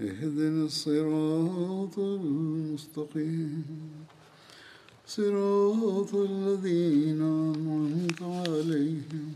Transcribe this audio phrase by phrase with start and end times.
[0.00, 3.64] اهدنا الصراط المستقيم
[5.06, 9.32] صراط الذين أنعمت عليهم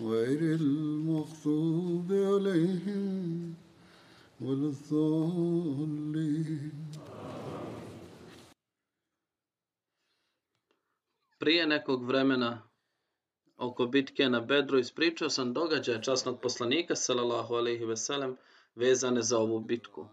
[0.00, 3.54] غير المغضوب عليهم
[4.40, 6.04] ولا الضالين
[11.38, 12.62] Prije nekog vremena
[13.56, 18.36] oko bitke na Bedru ispričao sam događaje časnog poslanika sallallahu alejhi ve sellem
[18.75, 20.07] vezane za ovu bitku.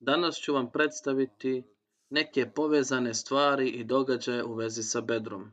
[0.00, 1.64] Danas ću vam predstaviti
[2.10, 5.52] neke povezane stvari i događaje u vezi sa Bedrom.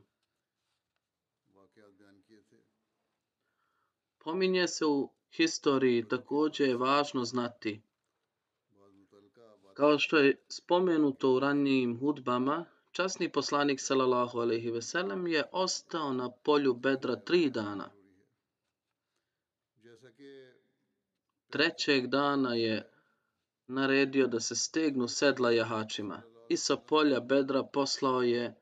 [4.18, 7.82] Pominje se u historiji također je važno znati
[9.74, 16.12] kao što je spomenuto u ranijim hudbama, časni poslanik sallallahu alejhi ve sellem je ostao
[16.12, 17.90] na polju Bedra tri dana.
[21.54, 22.90] Trećeg dana je
[23.66, 28.54] naredio da se stegnu sedla jahačima i sa polja Bedra poslao je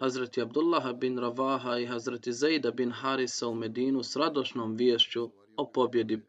[0.00, 5.70] Hazreti Abdullah bin Ravaha i Hazreti Zaida bin Harisa u Medinu s radošnom viješću o
[5.72, 6.22] pobjedi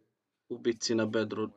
[0.50, 1.50] u bitci na Bedru.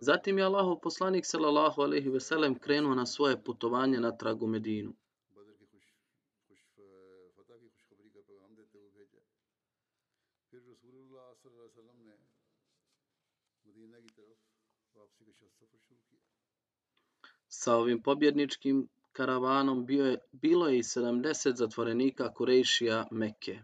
[0.00, 4.94] Zatim je Allahov poslanik sallallahu alejhi ve sellem krenuo na svoje putovanje natrag u Medinu.
[17.64, 23.58] Sa ovim pobjedničkim karavanom bio je, bilo je i 70 zatvorenika Kurejšija Mekke.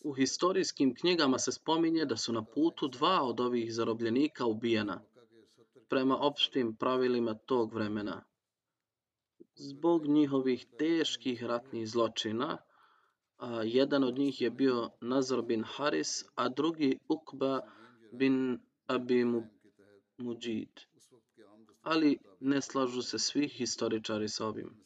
[0.00, 5.00] U historijskim knjigama se spominje da su na putu dva od ovih zarobljenika ubijena,
[5.88, 8.24] prema opštim pravilima tog vremena.
[9.54, 12.58] Zbog njihovih teških ratnih zločina,
[13.38, 17.60] a, jedan od njih je bio Nazar bin Haris, a drugi Ukba
[18.12, 19.24] bin Abi
[20.18, 20.80] Mujid.
[21.82, 24.84] Ali ne slažu se svi historičari s ovim.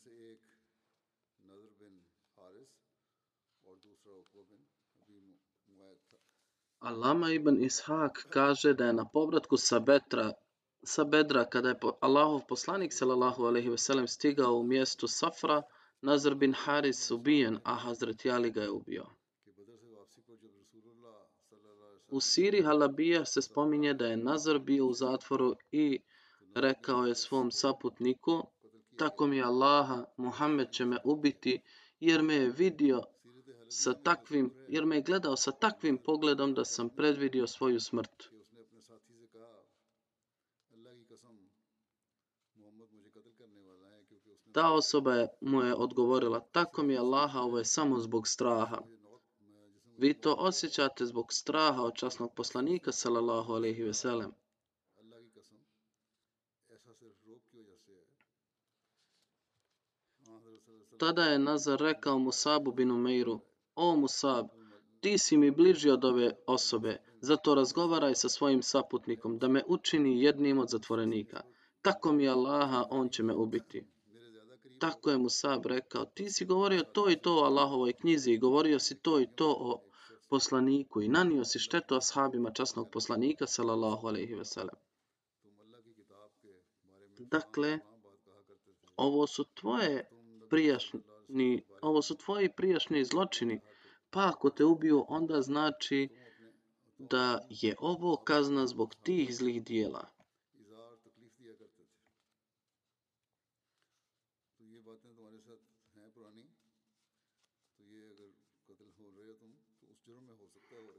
[6.81, 10.33] Alama ibn Ishak kaže da je na povratku sa Betra
[10.85, 15.63] sa Bedra kada je Allahov poslanik sallallahu alejhi ve sellem stigao u mjestu Safra
[16.03, 19.07] Nazar bin Haris ubijen a Hazret Ali ga je ubio.
[22.09, 26.01] U Siri Halabija se spominje da je Nazar bio u zatvoru i
[26.55, 28.43] rekao je svom saputniku
[28.99, 31.61] tako mi Allaha Muhammed će me ubiti
[32.01, 33.03] jer me je vidio
[33.69, 38.29] sa takvim, jer me je gledao sa takvim pogledom da sam predvidio svoju smrt.
[44.53, 48.83] Ta osoba je, mu je odgovorila, tako mi Allaha, ovo je samo zbog straha.
[49.99, 54.33] Vi to osjećate zbog straha od časnog poslanika, sallallahu alaihi ve sellem.
[60.99, 63.41] Tada je Nazar rekao Musabu bin Umeiru,
[63.75, 64.47] o Musab,
[65.01, 70.23] ti si mi bliži od ove osobe, zato razgovaraj sa svojim saputnikom da me učini
[70.23, 71.43] jednim od zatvorenika.
[71.83, 73.87] Tako mi Allaha, on će me ubiti.
[74.79, 78.79] Tako je Musab rekao, ti si govorio to i to o Allahovoj knjizi i govorio
[78.79, 79.88] si to i to o
[80.29, 84.45] poslaniku i nanio si štetu ashabima časnog poslanika, sallallahu alaihi ve.
[87.19, 87.79] Dakle,
[88.97, 90.09] ovo su tvoje
[90.51, 93.61] prijašnji, ovo su tvoji prijašnji zločini,
[94.11, 96.09] pa ako te ubiju, onda znači
[96.99, 100.19] da je ovo kazna zbog tih zlih dijela.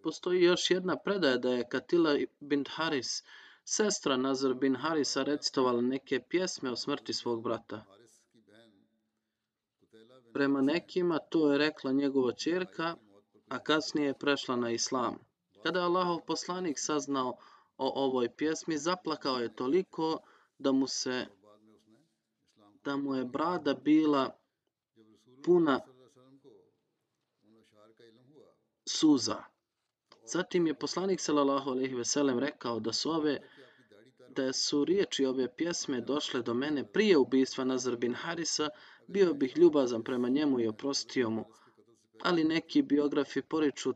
[0.03, 3.23] Postoji još jedna predaja da je Katila bin Haris,
[3.63, 7.85] sestra Nazar bin Harisa, recitovala neke pjesme o smrti svog brata.
[10.33, 12.95] Prema nekima to je rekla njegova čerka,
[13.47, 15.17] a kasnije je prešla na islam.
[15.63, 17.37] Kada je Allahov poslanik saznao
[17.77, 20.19] o ovoj pjesmi, zaplakao je toliko
[20.57, 21.25] da mu se
[22.83, 24.37] da mu je brada bila
[25.43, 25.79] puna
[28.89, 29.43] suza.
[30.25, 33.39] Zatim je poslanik sallallahu alejhi ve sellem rekao da su ove
[34.35, 38.69] da su riječi ove pjesme došle do mene prije ubistva Nazar bin Harisa,
[39.07, 41.45] bio bih ljubazan prema njemu i oprostio mu.
[42.21, 43.95] Ali neki biografi poriču e,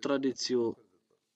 [0.00, 0.74] tradiciju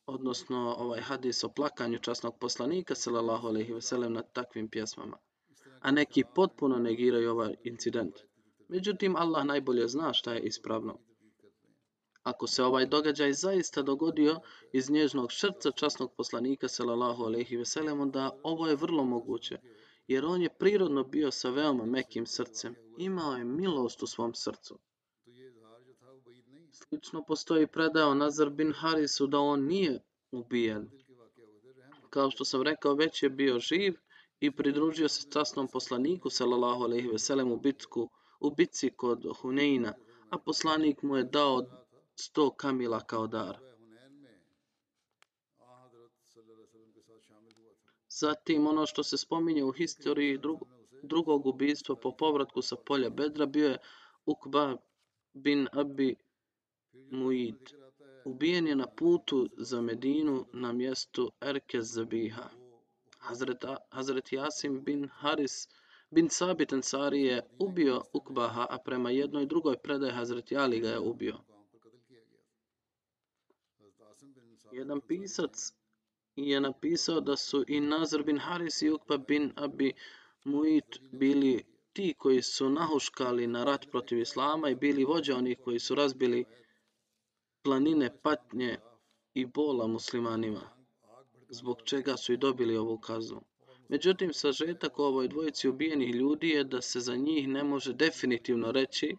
[0.07, 5.17] odnosno ovaj hadis o plakanju časnog poslanika sallallahu alejhi ve sellem na takvim pjesmama.
[5.81, 8.15] A neki potpuno negiraju ovaj incident.
[8.69, 10.99] Međutim, Allah najbolje zna šta je ispravno.
[12.29, 14.41] Ako se ovaj događaj zaista dogodio
[14.73, 19.59] iz nježnog srca časnog poslanika sallallahu alejhi ve sellem, onda ovo je vrlo moguće,
[20.07, 22.75] jer on je prirodno bio sa veoma mekim srcem.
[22.99, 24.79] Imao je milost u svom srcu.
[26.73, 30.01] Slično postoji predao Nazar bin Harisu da on nije
[30.33, 30.91] ubijen.
[32.11, 33.95] Kao što sam rekao, već je bio živ
[34.41, 38.11] i pridružio se časnom poslaniku sallallahu alejhi ve sellem u bitku
[38.41, 39.95] u bitci kod Huneina,
[40.31, 41.88] a poslanik mu je dao
[42.21, 43.59] sto kamila kao dar.
[48.09, 50.41] Zatim ono što se spominje u historiji
[51.03, 53.79] drugog ubistva po povratku sa polja Bedra bio je
[54.27, 54.77] Ukba
[55.35, 56.17] bin Abi
[57.11, 57.73] Muid.
[58.25, 62.51] Ubijen je na putu za Medinu na mjestu Erkez Zabiha.
[63.19, 65.69] Hazret, Hazret Jasim bin Haris
[66.11, 70.99] bin Sabit Ansari je ubio Ukbaha, a prema jednoj drugoj predaji Hazret Ali ga je
[70.99, 71.39] ubio.
[74.79, 75.73] Jedan pisac
[76.37, 79.93] je napisao da su i Nazar bin Haris i Ukba bin Abi
[80.45, 85.79] Muit bili ti koji su nahuškali na rat protiv Islama i bili vođa onih koji
[85.79, 86.45] su razbili
[87.63, 88.77] planine patnje
[89.35, 90.71] i bola muslimanima,
[91.49, 93.43] zbog čega su i dobili ovu kaznu.
[93.89, 99.17] Međutim, sažetak ovoj dvojici ubijenih ljudi je da se za njih ne može definitivno reći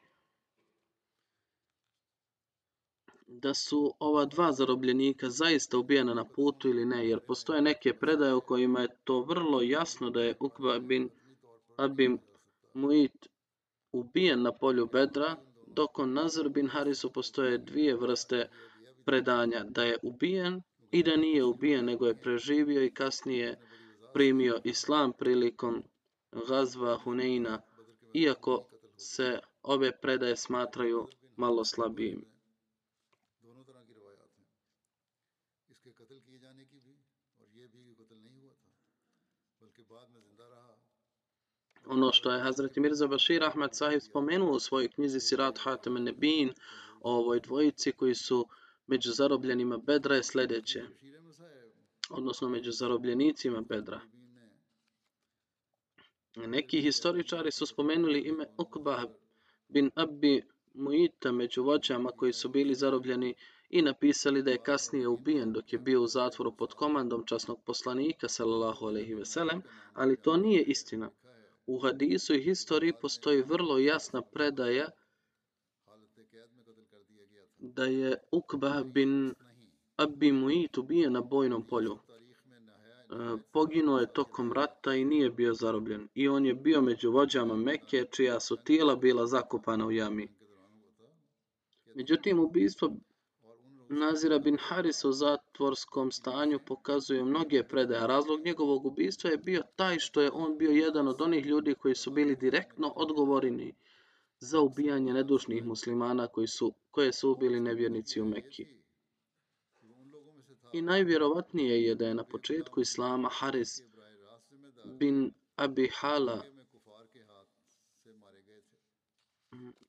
[3.32, 8.34] da su ova dva zarobljenika zaista ubijena na putu ili ne, jer postoje neke predaje
[8.34, 11.10] u kojima je to vrlo jasno da je Ukba bin
[11.78, 12.20] Abim
[12.74, 13.28] Muit
[13.92, 15.36] ubijen na polju Bedra,
[15.68, 18.50] dok on Nazar bin Harisu postoje dvije vrste
[19.06, 20.62] predanja, da je ubijen
[20.92, 23.60] i da nije ubijen, nego je preživio i kasnije
[24.14, 25.84] primio islam prilikom
[26.48, 27.62] gazva Huneina,
[28.14, 28.66] iako
[28.98, 32.39] se ove predaje smatraju malo slabijim.
[41.92, 46.54] Ono što je Hazreti Mirza Bashir Ahmad Sahib spomenuo u svojoj knjizi Sirat Hatem Nebin
[47.02, 48.48] o ovoj dvojici koji su
[48.88, 50.84] među zarobljenima Bedra je sljedeće.
[52.10, 54.02] Odnosno među zarobljenicima Bedra.
[56.36, 59.04] Neki historičari su spomenuli ime Ukbah
[59.68, 60.44] bin Abbi
[60.74, 63.34] Muita među vođama koji su bili zarobljeni
[63.70, 68.28] i napisali da je kasnije ubijen dok je bio u zatvoru pod komandom časnog poslanika
[68.28, 69.62] sallallahu alejhi ve sellem,
[69.94, 71.10] ali to nije istina.
[71.70, 74.90] U hadisu i historiji postoji vrlo jasna predaja
[77.58, 79.34] da je Ukba bin
[79.98, 81.98] Abi Muit ubijen na bojnom polju.
[81.98, 86.08] E, poginuo je tokom rata i nije bio zarobljen.
[86.14, 90.28] I on je bio među vođama Mekke, čija su tijela bila zakopana u jami.
[91.96, 92.92] Međutim, ubistvo
[93.90, 98.08] Nazira bin Harisa u zatvorskom stanju pokazuje mnoge predaje.
[98.08, 101.96] Razlog njegovog ubistva je bio taj što je on bio jedan od onih ljudi koji
[101.96, 103.76] su bili direktno odgovorni
[104.40, 108.68] za ubijanje nedušnih muslimana koji su, koje su ubili nevjernici u Mekki.
[110.74, 113.82] I najvjerovatnije je da je na početku Islama Haris
[114.86, 116.44] bin Abi Hala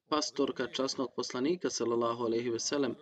[0.08, 2.94] pastorka časnog poslanika sallallahu alejhi ve sellem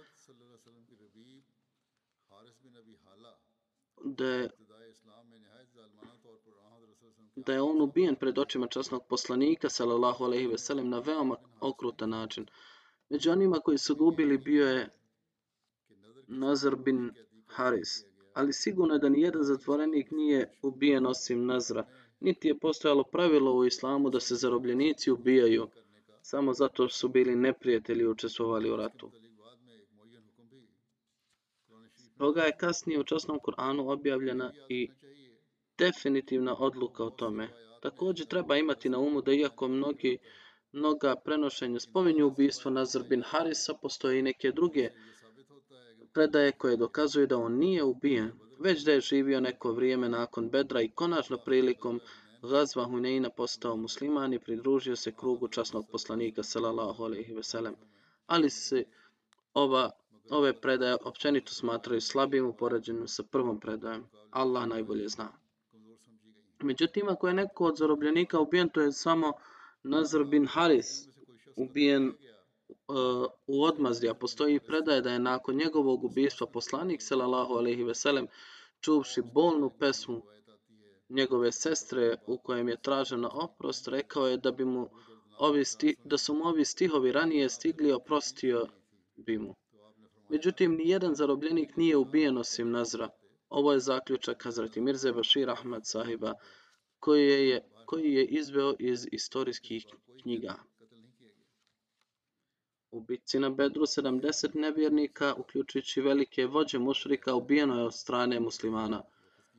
[4.15, 4.50] da je,
[7.37, 12.11] da je on ubijen pred očima časnog poslanika, sallallahu alaihi ve sellem, na veoma okrutan
[12.11, 12.47] način.
[13.11, 14.88] Među onima koji su gubili bio je
[16.27, 17.11] Nazar bin
[17.47, 18.05] Haris.
[18.35, 21.87] Ali sigurno je da nijedan zatvorenik nije ubijen osim Nazra.
[22.21, 25.69] Niti je postojalo pravilo u islamu da se zarobljenici ubijaju.
[26.23, 29.11] samo zato su bili neprijatelji i učestvovali u ratu.
[32.19, 34.89] Toga je kasnije u časnom Kur'anu objavljena i
[35.79, 37.49] definitivna odluka o tome.
[37.83, 40.19] Također treba imati na umu da iako mnogi
[40.73, 44.91] mnoga prenošenja spominju ubistvo Nazar bin Harisa, postoje i neke druge
[46.13, 50.83] predaje koje dokazuju da on nije ubijen, već da je živio neko vrijeme nakon Bedra
[50.83, 52.01] i konačno prilikom
[52.43, 57.75] Gazva Huneina postao musliman i pridružio se krugu časnog poslanika sallallahu alejhi ve sellem.
[58.27, 58.85] Ali se
[59.55, 59.91] ova
[60.31, 64.05] ove predaje općenito smatraju slabim u poređenju sa prvom predajom.
[64.31, 65.29] Allah najbolje zna.
[66.63, 69.33] Međutim, ako je neko od zarobljenika ubijen, to je samo
[69.83, 71.09] Nazar bin Haris
[71.57, 72.15] ubijen uh,
[73.47, 78.27] u odmazdi, a postoji predaje da je nakon njegovog ubistva poslanik sallallahu alejhi ve sellem
[78.81, 80.23] čuvši bolnu pesmu
[81.09, 84.89] njegove sestre u kojem je tražena oprost, rekao je da bi mu
[85.39, 88.67] ovi sti, da su mu ovi stihovi ranije stigli oprostio
[89.17, 89.55] bi mu.
[90.29, 93.09] Međutim, ni jedan zarobljenik nije ubijen osim Nazra.
[93.49, 96.35] Ovo je zaključak Hazreti Mirze Bashir Ahmad sahiba
[96.99, 99.87] koji je, koji je izveo iz istorijskih
[100.23, 100.55] knjiga.
[102.91, 109.03] U bitci na Bedru 70 nevjernika, uključujući velike vođe mušrika, ubijeno je od strane muslimana,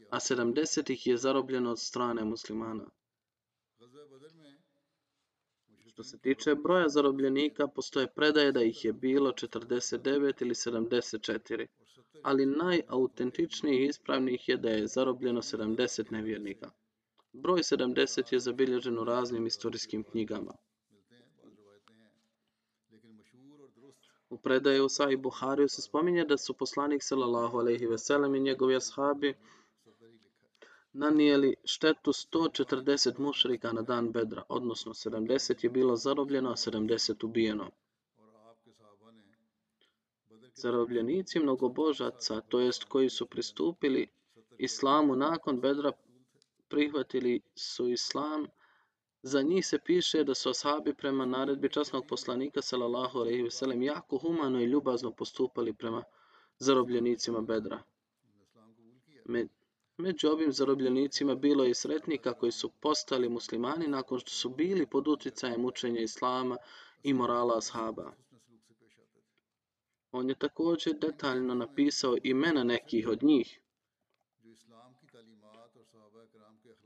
[0.10, 2.86] a 70 ih je zarobljeno od strane muslimana.
[6.00, 11.66] Što se tiče broja zarobljenika, postoje predaje da ih je bilo 49 ili 74,
[12.24, 16.72] ali najautentičniji i ispravnijih je da je zarobljeno 70 nevjernika.
[17.34, 20.54] Broj 70 je zabilježen u raznim istorijskim knjigama.
[24.30, 28.76] U predaju Sa Buhariju se spominje da su poslanik sallallahu alejhi ve sellem i njegovi
[28.76, 29.34] ashabi
[30.94, 37.72] nanijeli štetu 140 mušrika na dan Bedra, odnosno 70 je bilo zarobljeno, a 70 ubijeno.
[40.54, 44.08] Zarobljenici mnogobožaca, to jest koji su pristupili
[44.58, 45.92] islamu nakon Bedra,
[46.70, 48.48] prihvatili su islam
[49.24, 53.84] Za njih se piše da su ashabi prema naredbi časnog poslanika sallallahu alejhi ve sellem
[53.84, 56.04] jako humano i ljubazno postupali prema
[56.58, 57.84] zarobljenicima Bedra.
[60.00, 64.50] Me, među ovim zarobljenicima bilo je i sretnika koji su postali muslimani nakon što su
[64.50, 66.58] bili pod utjecajem učenja islama
[67.04, 68.12] i morala ashaba.
[70.12, 73.62] On je također detaljno napisao imena nekih od njih.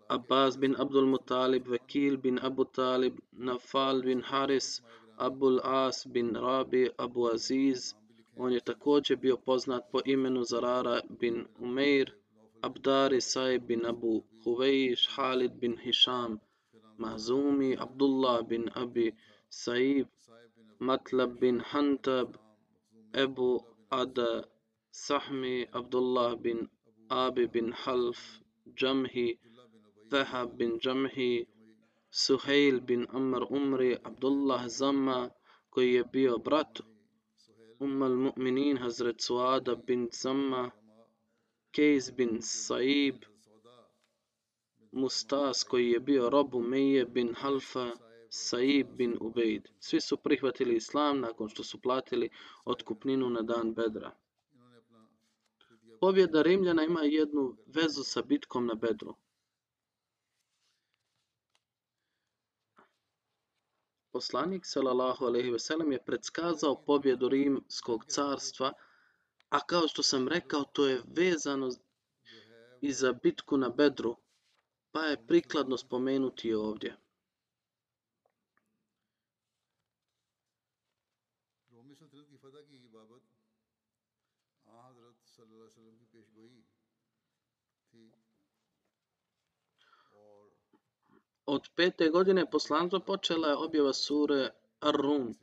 [0.08, 4.82] Abbas bin Abdul Muttalib, Vakil bin Abu Talib, Nafal bin Haris,
[5.18, 7.94] Abul As bin Rabi, Abu Aziz.
[8.38, 12.23] On je također bio poznat po imenu Zarara bin Umeir,
[12.64, 16.40] Abdari Saib bin Abu Huvejš, Halid bin Hisham,
[16.98, 19.12] Mahzumi, Abdullah bin Abi
[19.50, 20.08] Saib,
[20.80, 22.38] Matlab bin Hantab,
[23.14, 23.60] Ebu
[23.92, 24.46] Ada
[24.92, 26.70] Sahmi, Abdullah bin
[27.10, 28.40] Abi bin Half,
[28.80, 29.38] Jamhi,
[30.10, 31.46] Wahab bin Jamhi,
[32.12, 35.30] Suhail bin Amr Umri, Abdullah Zamma,
[35.70, 36.80] koji je bio brat
[37.80, 40.72] Umm al-Mu'minin Hazret Suada bin Zamma,
[41.74, 43.26] Kejs bin Saib,
[44.92, 47.92] Mustas koji je bio rob Umeje bin Halfa,
[48.30, 49.70] Saib bin Ubejd.
[49.80, 52.30] Svi su prihvatili islam nakon što su platili
[52.66, 54.12] otkupninu na dan Bedra.
[56.00, 59.16] Pobjeda Rimljana ima jednu vezu sa bitkom na Bedru.
[64.12, 68.74] Poslanik sallallahu alejhi ve sellem je predskazao pobjedu Rimskog carstva,
[69.54, 71.70] a kao što sam rekao, to je vezano
[72.82, 74.16] i za bitku na Bedru,
[74.92, 76.98] pa je prikladno spomenuti ovdje.
[91.46, 95.36] Od pete godine poslanstva počela je objava sure Ar-Rum,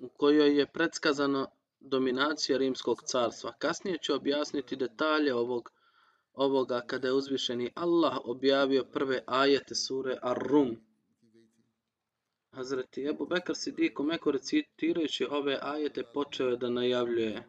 [0.00, 1.46] u kojoj je predskazano
[1.84, 3.52] dominacija Rimskog carstva.
[3.58, 5.70] Kasnije ću objasniti detalje ovog,
[6.34, 10.76] ovoga kada je uzvišeni Allah objavio prve ajete sure Ar-Rum.
[12.50, 17.48] Hazreti Ebu Bekr Sidik u Meku recitirajući ove ajete počeo je da najavljuje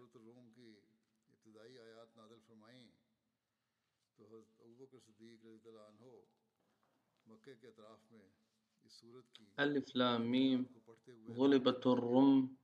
[9.55, 10.67] Alif Lam Mim
[11.27, 12.57] Gulibatur Rum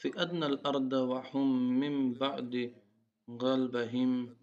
[0.00, 1.48] في أدنى الأرض وهم
[1.80, 2.74] من بعد
[3.30, 4.36] غلبهم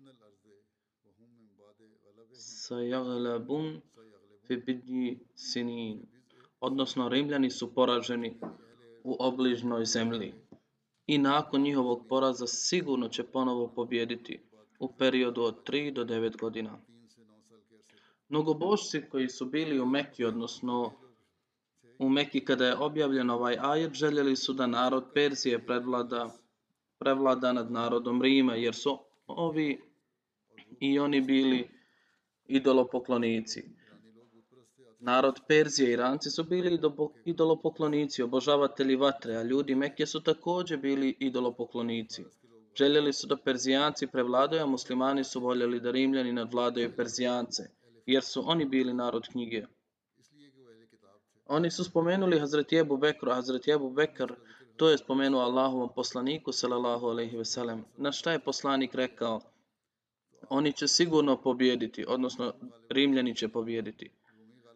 [2.34, 3.82] سيغلبون
[4.48, 6.14] في بدء سنين
[6.64, 8.40] odnosno Rimljani su poraženi
[9.04, 10.34] u obližnoj zemlji.
[11.08, 14.40] I nakon njihovog poraza sigurno će ponovo pobjediti
[14.80, 16.82] u periodu od 3 do 9 godina.
[18.30, 20.92] Mnogobošci koji su bili u Meki, odnosno
[21.99, 26.31] u Meki kada je objavljen ovaj ajet, željeli su da narod Perzije prevlada,
[26.99, 29.81] prevlada nad narodom Rima, jer su ovi
[30.81, 31.69] i oni bili
[32.47, 33.63] idolopoklonici.
[35.01, 36.81] Narod Perzije i Iranci su bili
[37.25, 42.25] idolopoklonici, obožavatelji vatre, a ljudi Mekke su također bili idolopoklonici.
[42.75, 47.63] Željeli su da Perzijanci prevladaju, a muslimani su voljeli da Rimljani nadvladaju Perzijance,
[48.07, 49.67] jer su oni bili narod knjige.
[51.49, 54.33] Oni su spomenuli Hazreti Ebu Bekru, Hazreti Ebu Bekr
[54.77, 57.85] to je spomenuo Allahovom poslaniku, sallallahu alaihi veselem.
[57.97, 59.41] Na šta je poslanik rekao?
[60.49, 62.53] Oni će sigurno pobjediti, odnosno
[62.91, 64.11] Rimljani će pobjediti.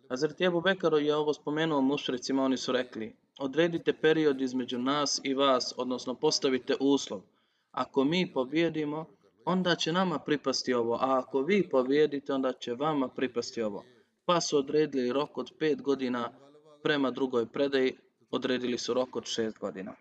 [0.08, 5.34] Hazreti Ebu Bekar je ovo spomenuo mušricima, oni su rekli, odredite period između nas i
[5.34, 7.20] vas, odnosno postavite uslov.
[7.70, 9.06] Ako mi pobjedimo,
[9.44, 13.84] onda će nama pripasti ovo, a ako vi pobjedite, onda će vama pripasti ovo.
[14.24, 16.32] Pa su odredili rok od pet godina
[16.82, 17.98] prema drugoj predaji,
[18.30, 19.94] odredili su rok od šest godina.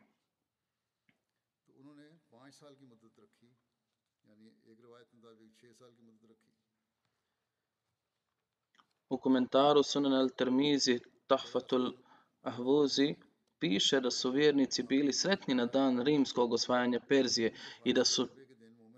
[9.10, 11.94] U komentaru Sunan al-Tirmizi Tahfatul
[12.42, 13.16] Ahvuzi
[13.60, 18.28] piše da su vjernici bili sretni na dan rimskog osvajanja Perzije i da su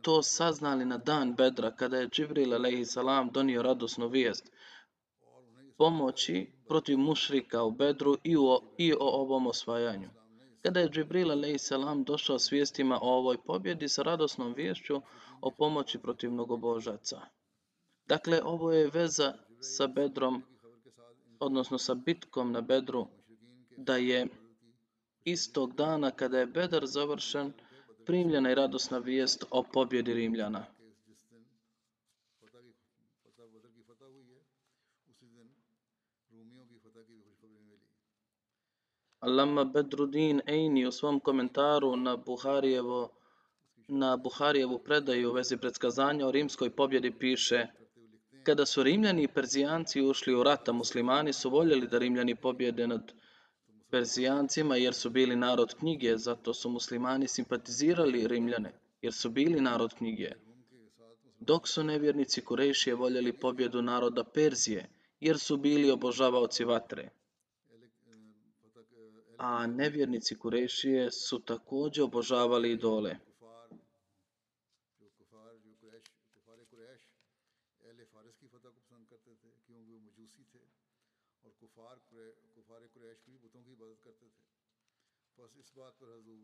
[0.02, 2.98] to saznali na dan Bedra kada je Džibril a.s.
[3.32, 4.52] donio radosnu vijest
[5.78, 8.36] pomoći protiv mušrika u Bedru i,
[8.77, 10.10] i o ovom osvajanju.
[10.62, 11.72] Kada je Džibril a.s.
[12.05, 15.01] došao s vijestima o ovoj pobjedi sa radosnom viješću
[15.41, 17.22] o pomoći protiv mnogobožaca.
[18.05, 20.43] Dakle, ovo je veza sa Bedrom,
[21.39, 23.08] odnosno sa bitkom na Bedru,
[23.77, 24.27] da je
[25.24, 27.53] istog dana kada je Bedar završen,
[28.05, 30.66] primljena i radosna vijest o pobjedi Rimljana.
[39.24, 43.09] Allama Bedrudin Eini u svom komentaru na Buharijevo
[43.88, 47.68] na Buharijevu predaju u vezi predskazanja o rimskoj pobjedi piše
[48.44, 53.14] kada su Rimljani i Perzijanci ušli u rata, muslimani su voljeli da Rimljani pobjede nad
[53.90, 59.94] Perzijancima jer su bili narod knjige, zato su muslimani simpatizirali Rimljane jer su bili narod
[59.94, 60.31] knjige.
[61.40, 67.09] Dok su nevjernici Kurešije voljeli pobjedu naroda Perzije jer su bili obožavaoci vatre.
[69.46, 73.16] A nevjernici Kurešije su također obožavali idole.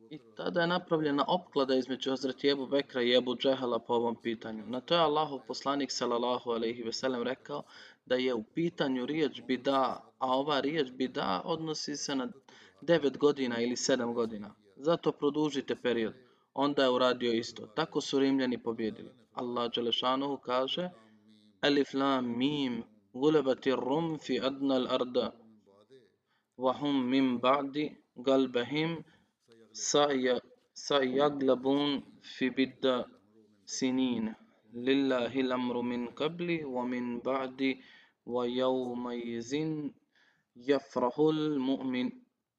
[0.10, 4.66] I tada je napravljena opklada između Hazreti Ebu Bekra i Ebu Džehala po ovom pitanju.
[4.66, 7.64] Na to je Allahov poslanik sallallahu alaihi veselem rekao
[8.06, 12.28] da je u pitanju riječ bida, a ova riječ bida odnosi se na
[12.82, 14.56] devet godina ili sedam godina.
[14.76, 16.14] Zato produžite period.
[16.54, 17.68] Onda je uradio isto.
[17.68, 19.12] Tako su Rimljani pobjedili.
[19.34, 20.90] Allah Đelešanuhu kaže
[21.62, 25.32] Alif lam mim gulebati rum fi adna al-arda
[26.60, 27.76] وهم من بعد
[28.28, 29.04] قلبهم
[30.74, 33.06] سيغلبون في بضع
[33.66, 34.34] سنين
[34.74, 37.60] لله الأمر من قبل ومن بعد
[38.26, 39.52] ويومئذ
[40.70, 41.16] يفرح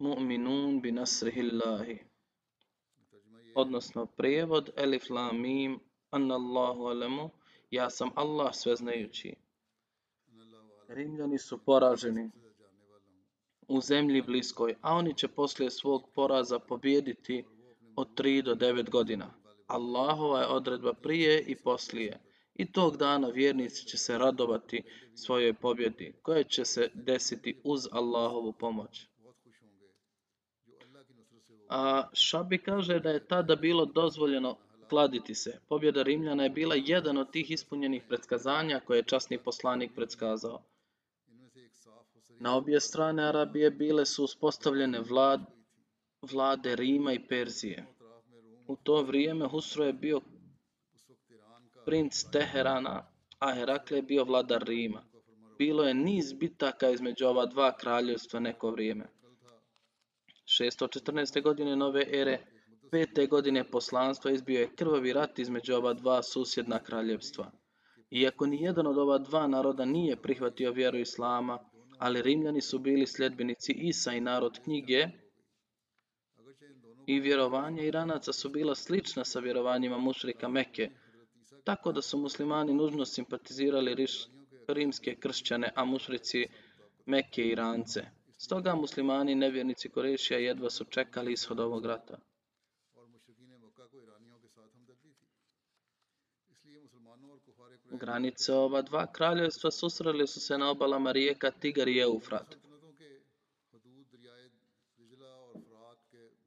[0.01, 1.99] mu'minun bi nasrihillahi.
[3.55, 7.31] Odnosno prijevod elif la mim anallahu alemu
[7.71, 9.35] ja sam Allah sveznajući.
[10.89, 12.31] Rimljani su poraženi
[13.69, 17.45] u zemlji bliskoj, a oni će poslije svog poraza pobijediti
[17.97, 19.35] od 3 do 9 godina.
[19.67, 22.21] Allahova je odredba prije i poslije.
[22.55, 24.83] I tog dana vjernici će se radovati
[25.15, 29.10] svojoj pobjedi, koja će se desiti uz Allahovu pomoć.
[31.71, 34.57] A Šabi kaže da je tada bilo dozvoljeno
[34.89, 35.61] kladiti se.
[35.69, 40.63] Pobjeda Rimljana je bila jedan od tih ispunjenih predskazanja koje je časni poslanik predskazao.
[42.41, 45.41] Na obje strane Arabije bile su uspostavljene vlad,
[46.33, 47.87] vlade Rima i Perzije.
[48.67, 50.21] U to vrijeme Husro je bio
[51.85, 53.07] princ Teherana,
[53.39, 55.03] a Herakle je bio vladar Rima.
[55.59, 59.07] Bilo je niz bitaka između ova dva kraljevstva neko vrijeme.
[60.51, 61.43] 614.
[61.43, 62.39] godine nove ere,
[62.91, 67.51] pete godine poslanstva izbio je krvavi rat između ova dva susjedna kraljevstva.
[68.11, 71.59] Iako ni jedan od ova dva naroda nije prihvatio vjeru Islama,
[71.99, 75.09] ali Rimljani su bili sljedbenici Isa i narod knjige
[77.07, 80.91] i vjerovanja Iranaca su bila slična sa vjerovanjima mušrika Mekke,
[81.65, 84.29] tako da su muslimani nužno simpatizirali riš-
[84.69, 86.47] rimske kršćane, a mušrici
[87.07, 88.20] Mekke Irance.
[88.43, 92.19] Stoga muslimani nevjernici Korešija jedva su čekali ishod ovog rata.
[97.91, 102.57] Granice ova dva kraljevstva susreli su se na obalama rijeka Tigar i Eufrat.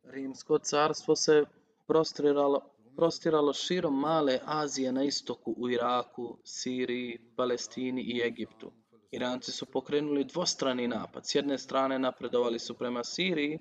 [0.04, 1.44] Rimsko carstvo se
[1.88, 2.62] prostriralo
[2.96, 8.72] prostiralo širom male Azije na istoku u Iraku, Siriji, Palestini i Egiptu.
[9.14, 11.26] Iranci su pokrenuli dvostrani napad.
[11.26, 13.60] S jedne strane napredovali su prema Siriji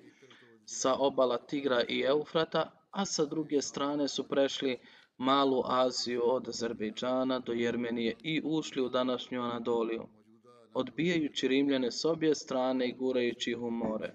[0.64, 4.78] sa obala Tigra i Eufrata, a sa druge strane su prešli
[5.18, 10.08] malu Aziju od Azerbejdžana do Jermenije i ušli u današnju Anadoliju,
[10.74, 14.14] odbijajući Rimljane s obje strane i gurajući ih u more.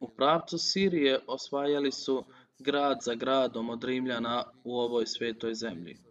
[0.00, 2.24] U pravcu Sirije osvajali su
[2.58, 6.03] grad za gradom od Rimljana u ovoj svetoj zemlji.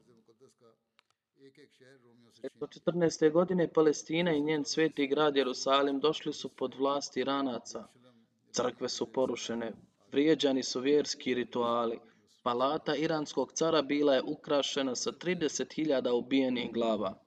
[2.44, 3.32] Znači, 14.
[3.32, 7.88] godine Palestina i njen sveti grad Jerusalim došli su pod vlast Iranaca.
[8.52, 9.72] Crkve su porušene,
[10.12, 12.00] vrijeđani su vjerski rituali.
[12.44, 17.20] Palata iranskog cara bila je ukrašena sa 30.000 ubijenih glava.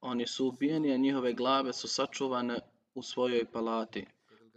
[0.00, 2.60] Oni su ubijeni, a njihove glave su sačuvane
[2.94, 4.06] u svojoj palati.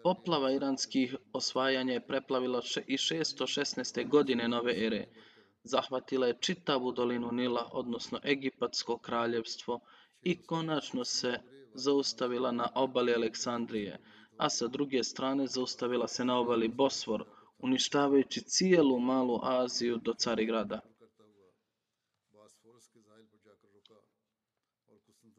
[0.04, 4.08] Poplava iranskih osvajanja je preplavila i 616.
[4.10, 5.08] godine nove ere.
[5.64, 9.80] Zahvatila je čitavu dolinu Nila, odnosno Egipatsko kraljevstvo,
[10.22, 11.40] i konačno se
[11.74, 14.00] zaustavila na obali Aleksandrije,
[14.38, 17.26] a sa druge strane zaustavila se na obali Bosfor,
[17.60, 20.80] uništavajući cijelu malu Aziju do Carigrada.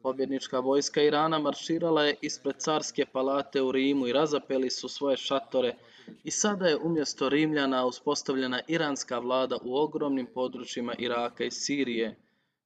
[0.03, 5.75] Pobjednička vojska Irana marširala je ispred carske palate u Rimu i razapeli su svoje šatore
[6.23, 12.15] i sada je umjesto Rimljana uspostavljena iranska vlada u ogromnim područjima Iraka i Sirije,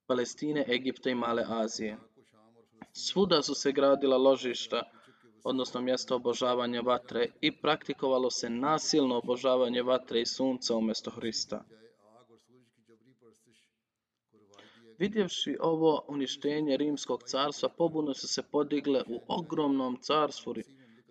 [0.06, 1.96] Palestine, Egipta i Male Azije.
[2.92, 4.82] Svuda su se gradila ložišta,
[5.44, 11.64] odnosno mjesto obožavanja vatre i praktikovalo se nasilno obožavanje vatre i sunca umjesto Hrista.
[14.98, 20.54] Vidjevši ovo uništenje Rimskog carstva, pobune su se podigle u ogromnom carstvu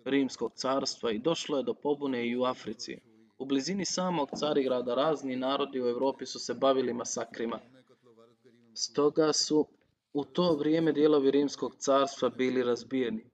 [0.04, 2.98] Rimskog carstva i došlo je do pobune i u Africi.
[3.38, 7.60] U blizini samog Carigrada razni narodi u Europi su se bavili masakrima.
[8.74, 9.66] Stoga su
[10.12, 13.24] u to vrijeme dijelovi Rimskog carstva bili razbijeni.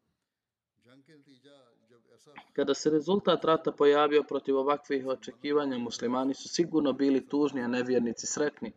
[2.53, 8.27] Kada se rezultat rata pojavio protiv ovakvih očekivanja, muslimani su sigurno bili tužni, a nevjernici
[8.27, 8.73] sretni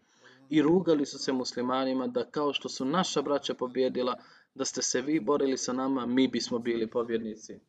[0.50, 4.16] i rugali su se muslimanima da kao što su naša braća pobjedila,
[4.56, 7.60] da ste se vi borili sa nama, mi bismo bili pobjednici.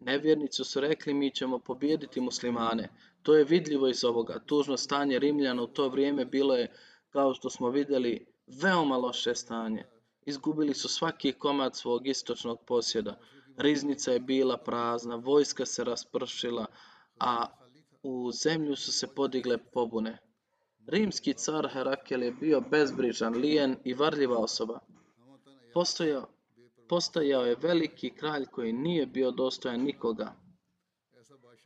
[0.00, 2.88] Nevjernici su rekli mi ćemo pobjediti muslimane.
[3.22, 4.38] To je vidljivo iz ovoga.
[4.46, 6.72] Tužno stanje Rimljana u to vrijeme bilo je,
[7.10, 9.84] kao što smo vidjeli, veoma loše stanje.
[10.26, 13.18] Izgubili su svaki komad svog istočnog posjeda.
[13.56, 16.66] Riznica je bila prazna, vojska se raspršila,
[17.20, 17.61] a
[18.02, 20.18] u zemlju su se podigle pobune.
[20.86, 24.78] Rimski car Herakel je bio bezbrižan, lijen i varljiva osoba.
[25.74, 26.28] Postojao,
[26.88, 30.32] postojao je veliki kralj koji nije bio dostojan nikoga.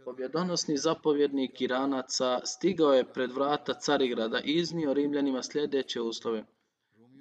[0.04, 6.44] Pobjedonosni zapovjednik Iranaca stigao je pred vrata Carigrada i iznio Rimljanima sljedeće uslove.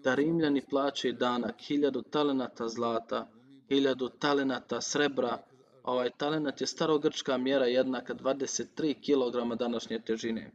[0.03, 3.27] Da Rimljani plaće danak hiljadu talenata zlata,
[3.69, 5.43] hiljadu talenata srebra,
[5.85, 10.51] Ovaj talenat je starogrčka mjera jednaka 23 kg današnje težine.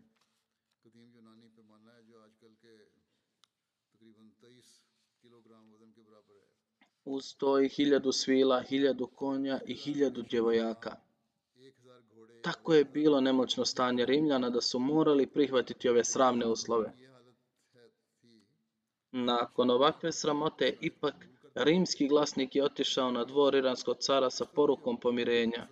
[7.05, 10.97] Uz to i hiljadu svila, hiljadu konja i hiljadu djevojaka.
[12.43, 16.93] Tako je bilo nemoćno stanje Rimljana da su morali prihvatiti ove sramne uslove.
[19.13, 25.69] Nakon ovakve sramote ipak Rimski glasnik je otišao na dvor iranskog cara sa porukom pomirenja.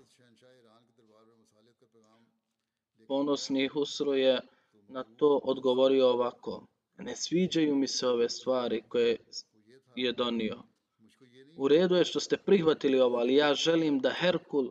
[3.08, 4.40] Ponosni Husro je
[4.88, 6.66] na to odgovorio ovako.
[6.98, 9.16] Ne sviđaju mi se ove stvari koje
[9.96, 10.62] je donio.
[11.56, 14.70] U redu je što ste prihvatili ovo, ali ja želim da Herkul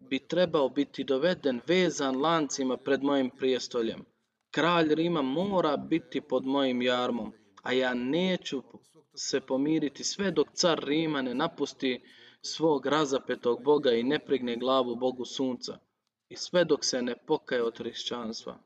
[0.00, 4.04] bi trebao biti doveden vezan lancima pred mojim prijestoljem.
[4.50, 8.62] Kralj Rima mora biti pod mojim jarmom, a ja neću
[9.14, 12.02] se pomiriti sve dok car Rima ne napusti
[12.42, 15.78] svog razapetog Boga i ne pregne glavu Bogu sunca
[16.28, 18.58] i sve dok se ne pokaje od hrišćanstva.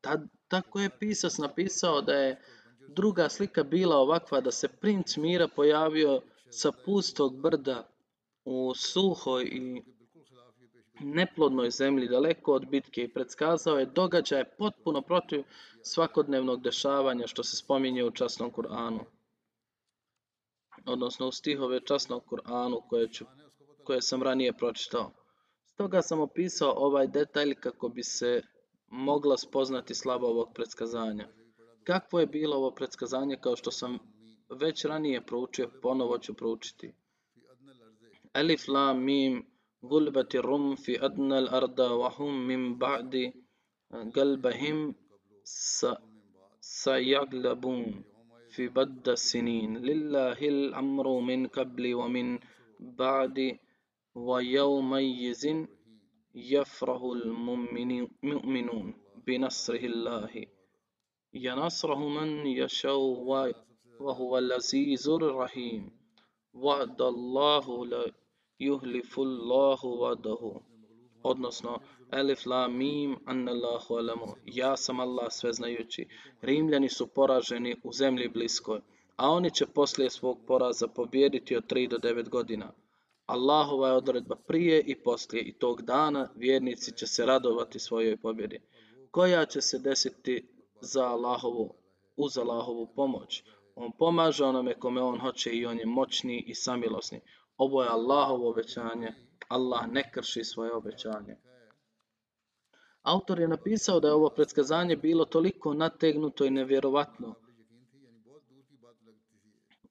[0.00, 0.18] Ta,
[0.48, 2.42] tako je pisac napisao da je
[2.88, 7.88] druga slika bila ovakva da se princ mira pojavio sa pustog brda
[8.44, 9.82] u suhoj i
[11.00, 15.42] neplodnoj zemlji daleko od bitke i predskazao je događaje potpuno protiv
[15.82, 19.00] svakodnevnog dešavanja što se spominje u časnom Kur'anu.
[20.86, 23.24] Odnosno u stihove časnog Kur'anu koje, ću,
[23.84, 25.10] koje sam ranije pročitao.
[25.66, 28.42] Stoga sam opisao ovaj detalj kako bi se
[28.86, 31.28] mogla spoznati slaba ovog predskazanja.
[31.84, 33.98] Kakvo je bilo ovo predskazanje kao što sam
[34.48, 36.94] već ranije proučio, ponovo ću proučiti.
[38.32, 39.53] Alif lam mim
[39.90, 43.32] غلبت الروم في أدنى الأرض وهم من بعد
[44.16, 44.94] قلبهم
[46.60, 48.04] سيغلبون
[48.54, 49.70] في بد السنين.
[49.78, 52.38] لله الأمر من قبل ومن
[52.80, 53.58] بعد
[54.14, 55.44] ويومئذ
[56.34, 57.00] يفرح
[58.22, 58.94] المؤمنون
[59.26, 60.32] بنصره الله.
[61.34, 62.98] ينصره من يشاء
[64.00, 65.82] وهو العزيز الرحيم.
[66.54, 67.64] وعد الله
[68.58, 70.62] Juhlifullahu vadahu.
[71.22, 71.80] Odnosno,
[72.12, 74.34] Elif la mim annallahu alamu.
[74.44, 76.06] Ja sam Allah sveznajući.
[76.42, 78.80] Rimljani su poraženi u zemlji bliskoj,
[79.16, 82.72] a oni će poslije svog poraza pobjediti od 3 do 9 godina.
[83.26, 88.60] Allahova je odredba prije i poslije i tog dana vjernici će se radovati svojoj pobjedi,
[89.10, 90.48] koja će se desiti
[90.80, 91.74] za Allahovu,
[92.16, 93.42] uz Allahovu pomoć.
[93.74, 97.20] On pomaže onome kome on hoće i on je moćni i samilosni
[97.56, 99.14] ovo je Allahovo obećanje
[99.48, 101.36] Allah ne krši svoje obećanje.
[103.02, 107.34] Autor je napisao da je ovo predskazanje bilo toliko nategnuto i nevjerovatno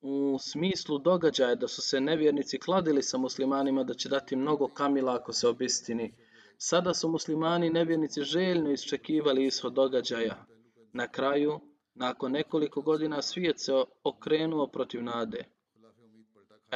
[0.04, 5.16] u smislu događaja da su se nevjernici kladili sa muslimanima da će dati mnogo kamila
[5.16, 6.14] ako se obistini.
[6.58, 10.46] Sada su muslimani nevjernici željno isčekivali ishod događaja.
[10.94, 11.60] Na kraju,
[11.96, 13.74] nakon nekoliko godina svijet se
[14.04, 15.46] okrenuo protiv nade.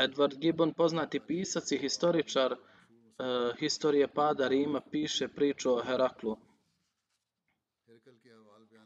[0.03, 6.37] Edward Gibbon, poznati pisac i historičar uh, historije pada Rima, piše priču o Heraklu.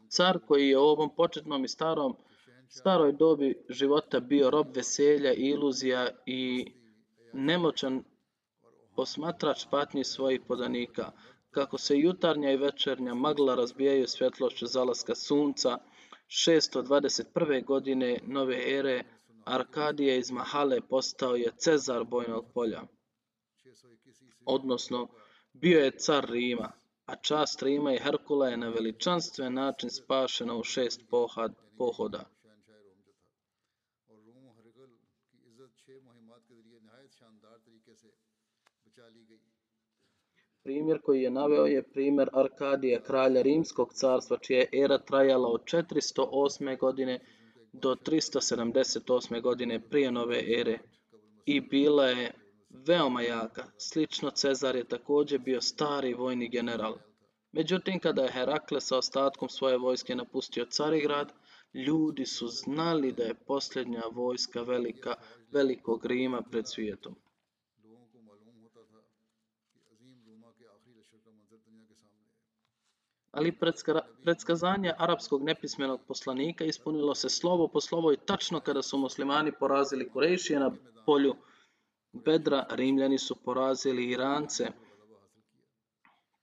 [0.08, 2.16] Car koji je u ovom početnom i starom,
[2.68, 6.72] staroj dobi života bio rob veselja i iluzija i
[7.32, 8.04] nemoćan
[8.96, 11.12] posmatrač patnji svojih podanika.
[11.50, 15.78] Kako se jutarnja i večernja magla razbijaju svjetlošću zalaska sunca,
[16.28, 17.64] 621.
[17.64, 19.04] godine nove ere
[19.44, 22.82] Arkadije iz Mahale postao je Cezar bojnog polja,
[24.44, 25.08] odnosno
[25.52, 26.72] bio je car Rima,
[27.06, 32.24] a čast Rima i Herkula je na veličanstven način spašena u šest pohad, pohoda.
[40.62, 45.64] Primjer koji je naveo je primjer Arkadije, kralja Rimskog carstva, čija je era trajala od
[45.64, 46.78] 408.
[46.78, 47.20] godine
[47.72, 49.40] do 378.
[49.42, 50.78] godine prije nove ere
[51.46, 52.34] i bila je
[52.86, 53.64] veoma jaka.
[53.78, 56.98] Slično Cezar je također bio stari vojni general.
[57.52, 61.32] Međutim, kada je Herakle sa ostatkom svoje vojske napustio Carigrad,
[61.74, 65.14] ljudi su znali da je posljednja vojska velika,
[65.52, 67.14] velikog Rima pred svijetom.
[73.32, 73.52] Ali
[74.24, 80.08] predskazanje arapskog nepismenog poslanika ispunilo se slovo po slovo i tačno kada su muslimani porazili
[80.10, 80.70] Kurešije na
[81.06, 81.34] polju
[82.12, 84.66] Bedra, Rimljani su porazili Irance,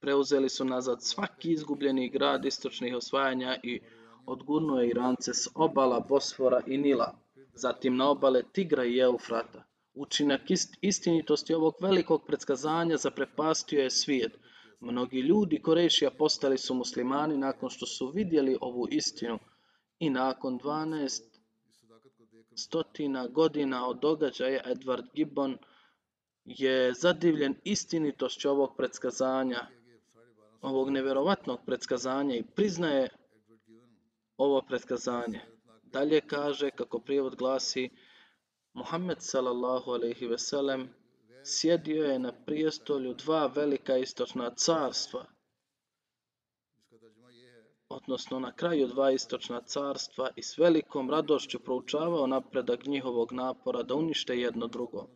[0.01, 3.81] preuzeli su nazad svaki izgubljeni grad istočnih osvajanja i
[4.25, 7.13] odgurnuo je Irance s obala Bosfora i Nila,
[7.53, 9.63] zatim na obale Tigra i Eufrata.
[9.93, 14.37] Učinak ist- istinitosti ovog velikog predskazanja zaprepastio je svijet.
[14.79, 19.39] Mnogi ljudi Korešija postali su muslimani nakon što su vidjeli ovu istinu
[19.99, 21.21] i nakon 12
[22.55, 25.57] stotina godina od događaja Edward Gibbon
[26.45, 29.67] je zadivljen istinitošću ovog predskazanja,
[30.61, 33.09] ovog neverovatnog predskazanja i priznaje
[34.37, 35.41] ovo predskazanje.
[35.83, 37.89] Dalje kaže, kako prijevod glasi,
[38.73, 40.89] Muhammed sallallahu alaihi ve sellem
[41.49, 45.25] sjedio je na prijestolju dva velika istočna carstva,
[47.89, 53.95] odnosno na kraju dva istočna carstva i s velikom radošću proučavao napredak njihovog napora da
[53.95, 55.07] unište jedno drugo.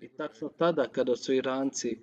[0.00, 2.02] I tačno tada kada su Iranci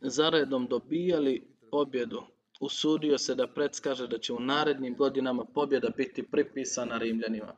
[0.00, 2.22] zaredom dobijali pobjedu,
[2.60, 7.56] usudio se da predskaže da će u narednim godinama pobjeda biti pripisana Rimljanima.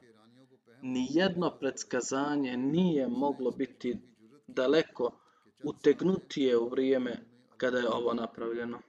[0.83, 4.14] Nijedno predskazanje nije moglo biti
[4.47, 5.21] daleko
[5.65, 7.19] utegnutije u vrijeme
[7.57, 8.81] kada je ovo napravljeno.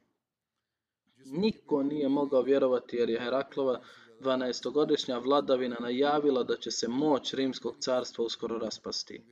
[1.26, 3.82] Niko nije mogao vjerovati jer je Heraklova
[4.20, 9.24] 12-godišnja vladavina najavila da će se moć rimskog carstva uskoro raspasti.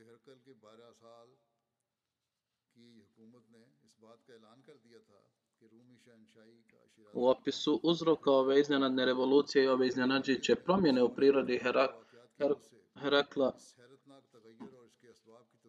[7.12, 11.90] U opisu uzroka ove iznenadne revolucije i ove iznenađujuće promjene u prirodi Herak
[12.38, 12.54] Her
[13.00, 13.52] Herakla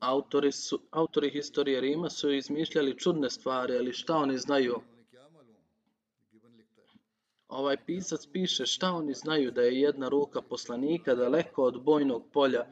[0.06, 4.82] autori, su, autori historije Rima su izmišljali čudne stvari, ali šta oni znaju?
[7.48, 12.65] Ovaj pisac piše šta oni znaju da je jedna ruka poslanika daleko od bojnog polja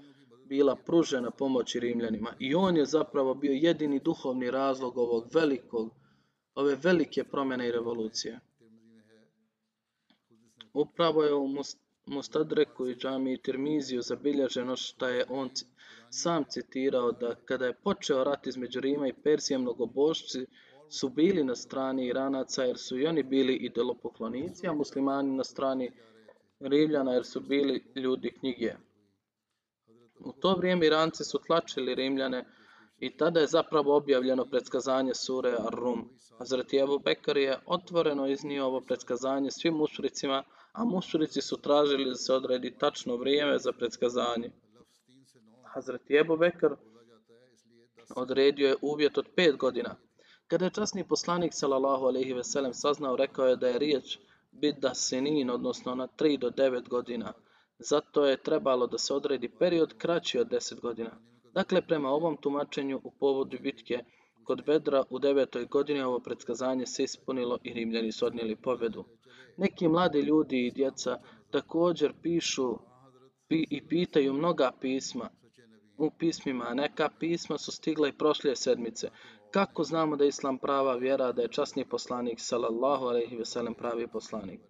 [0.46, 2.34] bila pružena pomoći Rimljanima.
[2.40, 5.94] I on je zapravo bio jedini duhovni razlog ovog velikog,
[6.56, 8.40] ove velike promjene i revolucije.
[10.74, 11.48] Upravo je u
[12.06, 15.50] Mustadreku i džami Tirmiziju zabilježeno što je on
[16.14, 20.46] sam citirao da kada je počeo rat između Rima i Persije mnogobošci
[20.90, 25.92] su bili na strani Iranaca jer su i oni bili idolopoklonici, a muslimani na strani
[26.60, 28.76] Rimljana jer su bili ljudi knjige.
[30.20, 32.46] U to vrijeme Iranci su tlačili Rimljane
[33.00, 36.10] i tada je zapravo objavljeno predskazanje sure Ar-Rum.
[36.38, 42.16] Hazreti Ebu Bekar je otvoreno iznio ovo predskazanje svim mušricima, a mušrici su tražili da
[42.16, 44.52] se odredi tačno vrijeme za predskazanje.
[45.74, 46.76] Hazreti Ebu Bekar
[48.16, 49.96] odredio je uvjet od pet godina.
[50.48, 54.18] Kada je časni poslanik sallallahu alejhi ve sellem saznao, rekao je da je riječ
[54.52, 57.34] bidda sinin, odnosno na 3 do 9 godina.
[57.80, 61.12] Zato je trebalo da se odredi period kraći od 10 godina.
[61.54, 64.04] Dakle, prema ovom tumačenju u povodu bitke
[64.44, 69.06] kod Bedra u devetoj godini ovo predskazanje se ispunilo i Rimljani su odnijeli pobedu.
[69.58, 71.20] Neki mladi ljudi i djeca
[71.52, 72.78] također pišu
[73.48, 75.30] pi i pitaju mnoga pisma
[76.06, 79.10] u pismima, neka pisma su stigla i prošle sedmice.
[79.52, 83.74] Kako znamo da je Islam prava vjera, da je časni poslanik, salallahu alaihi ve sellem,
[83.74, 84.62] pravi poslanik?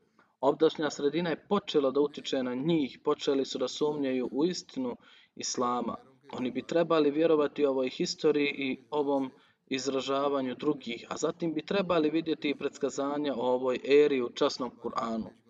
[0.41, 4.97] Obdašnja sredina je počela da utiče na njih, počeli su da sumnjaju u istinu
[5.35, 5.95] Islama.
[6.31, 9.31] Oni bi trebali vjerovati ovoj historiji i ovom
[9.67, 15.42] izražavanju drugih, a zatim bi trebali vidjeti i predskazanja o ovoj eri u časnom Kur'anu.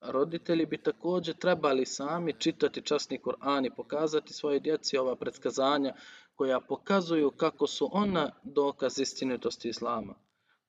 [0.00, 5.94] Roditelji bi također trebali sami čitati časni Kur'an i pokazati svoje djeci ova predskazanja
[6.34, 10.14] koja pokazuju kako su ona dokaz istinitosti Islama.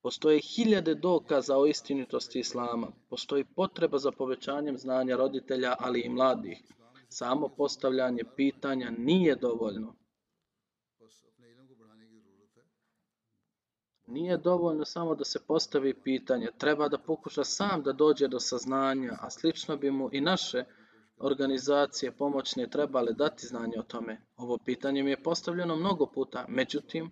[0.01, 2.87] Postoje hiljade dokaza o istinitosti Islama.
[3.09, 6.63] Postoji potreba za povećanjem znanja roditelja, ali i mladih.
[7.09, 9.95] Samo postavljanje pitanja nije dovoljno.
[14.09, 19.17] Nije dovoljno samo da se postavi pitanje, treba da pokuša sam da dođe do saznanja,
[19.21, 20.63] a slično bi mu i naše
[21.17, 24.21] organizacije pomoćne trebale dati znanje o tome.
[24.37, 27.11] Ovo pitanje mi je postavljeno mnogo puta, međutim,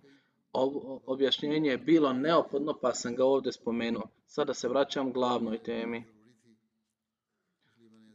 [0.52, 4.08] ovo objašnjenje je bilo neophodno pa sam ga ovdje spomenuo.
[4.26, 6.04] Sada se vraćam glavnoj temi.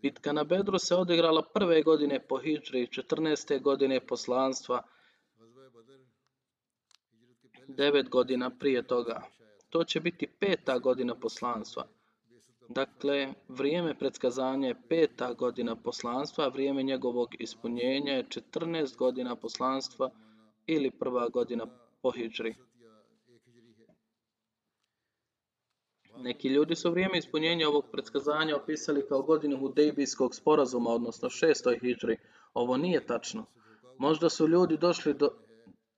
[0.02, 3.62] Bitka na Bedru se odigrala prve godine po Hidžri i 14.
[3.62, 4.84] godine poslanstva,
[7.77, 9.21] devet godina prije toga.
[9.69, 11.88] To će biti peta godina poslanstva.
[12.69, 20.09] Dakle, vrijeme predskazanja je peta godina poslanstva, a vrijeme njegovog ispunjenja je 14 godina poslanstva
[20.65, 21.65] ili prva godina
[22.01, 22.55] po hijđri.
[26.17, 32.17] Neki ljudi su vrijeme ispunjenja ovog predskazanja opisali kao godinu Hudejbijskog sporazuma, odnosno šestoj hijđri.
[32.53, 33.45] Ovo nije tačno.
[33.97, 35.29] Možda su ljudi došli do...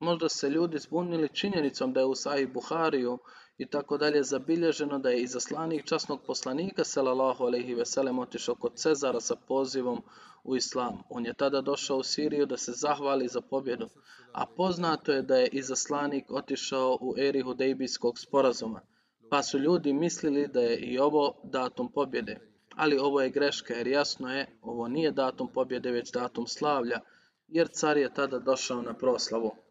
[0.06, 3.18] Možda se ljudi zbunili činjenicom da je u Sahih Buhariju
[3.58, 8.76] i tako dalje zabilježeno da je izaslanik časnog poslanika sallallahu alejhi ve sellem otišao kod
[8.76, 10.04] Cezara sa pozivom
[10.44, 11.02] u islam.
[11.10, 13.90] On je tada došao u Siriju da se zahvali za pobjedu,
[14.34, 18.82] a poznato je da je izaslanik otišao u eri Hudejbijskog sporazuma.
[19.30, 22.40] Pa su ljudi mislili da je i ovo datum pobjede.
[22.76, 27.00] Ali ovo je greška jer jasno je, ovo nije datum pobjede već datum slavlja,
[27.48, 29.65] jer car je tada došao na proslavu.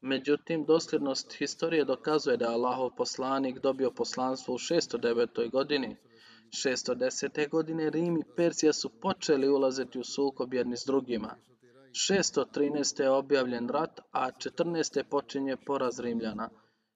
[0.00, 5.50] Međutim, dosljednost historije dokazuje da je Allahov poslanik dobio poslanstvo u 609.
[5.50, 5.96] godini.
[6.50, 7.48] 610.
[7.50, 11.36] godine Rim i Persija su počeli ulaziti u sukob jedni s drugima.
[11.90, 13.02] 613.
[13.02, 15.02] je objavljen rat, a 14.
[15.10, 16.50] počinje poraz Rimljana.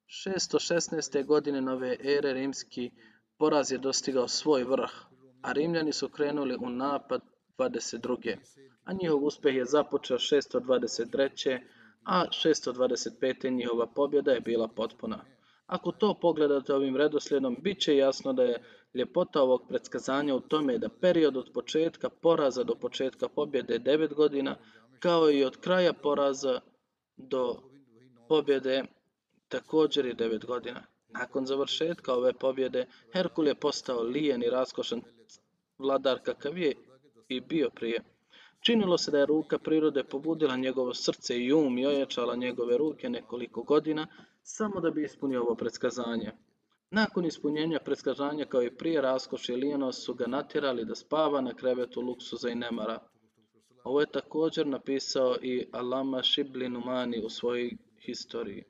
[0.06, 1.26] 616.
[1.26, 2.90] godine nove ere rimski
[3.38, 4.90] poraz je dostigao svoj vrh,
[5.42, 7.22] a Rimljani su krenuli u napad
[7.58, 8.36] 22.
[8.84, 11.60] A njihov uspeh je započeo 623
[12.04, 13.50] a 625.
[13.50, 15.24] njihova pobjeda je bila potpuna.
[15.66, 18.62] Ako to pogledate ovim redoslijedom, bit će jasno da je
[18.94, 24.14] ljepota ovog predskazanja u tome da period od početka poraza do početka pobjede je 9
[24.14, 24.56] godina,
[24.98, 26.60] kao i od kraja poraza
[27.16, 27.56] do
[28.28, 28.84] pobjede
[29.48, 30.82] također je 9 godina.
[31.08, 35.02] Nakon završetka ove pobjede, Herkul je postao lijen i raskošan
[35.78, 36.74] vladar kakav je
[37.28, 38.00] i bio prije.
[38.60, 43.08] Činilo se da je ruka prirode pobudila njegovo srce i um i ojačala njegove ruke
[43.08, 44.06] nekoliko godina,
[44.42, 46.32] samo da bi ispunio ovo predskazanje.
[46.90, 49.54] Nakon ispunjenja predskazanja kao i prije raskoš i
[49.92, 52.98] su ga natjerali da spava na krevetu luksuza i nemara.
[53.84, 58.64] Ovo je također napisao i Alama Shibli Numani u svojoj historiji.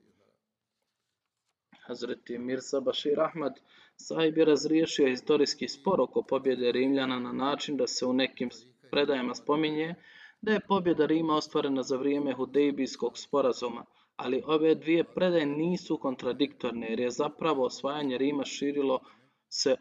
[1.86, 3.53] Hazreti Mirza Bashir Ahmad
[3.97, 8.51] sahib je razriješio historijski spor oko pobjede Rimljana na način da se u nekim
[8.91, 9.95] predajama spominje
[10.41, 13.84] da je pobjeda Rima ostvarena za vrijeme Hudejbijskog sporazuma,
[14.16, 19.01] ali ove dvije predaje nisu kontradiktorne jer je zapravo osvajanje Rima širilo
[19.49, 19.76] se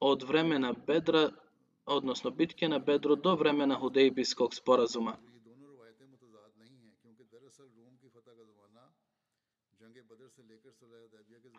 [0.00, 1.30] od vremena Bedra,
[1.86, 5.16] odnosno bitke na Bedru do vremena Hudejbijskog sporazuma.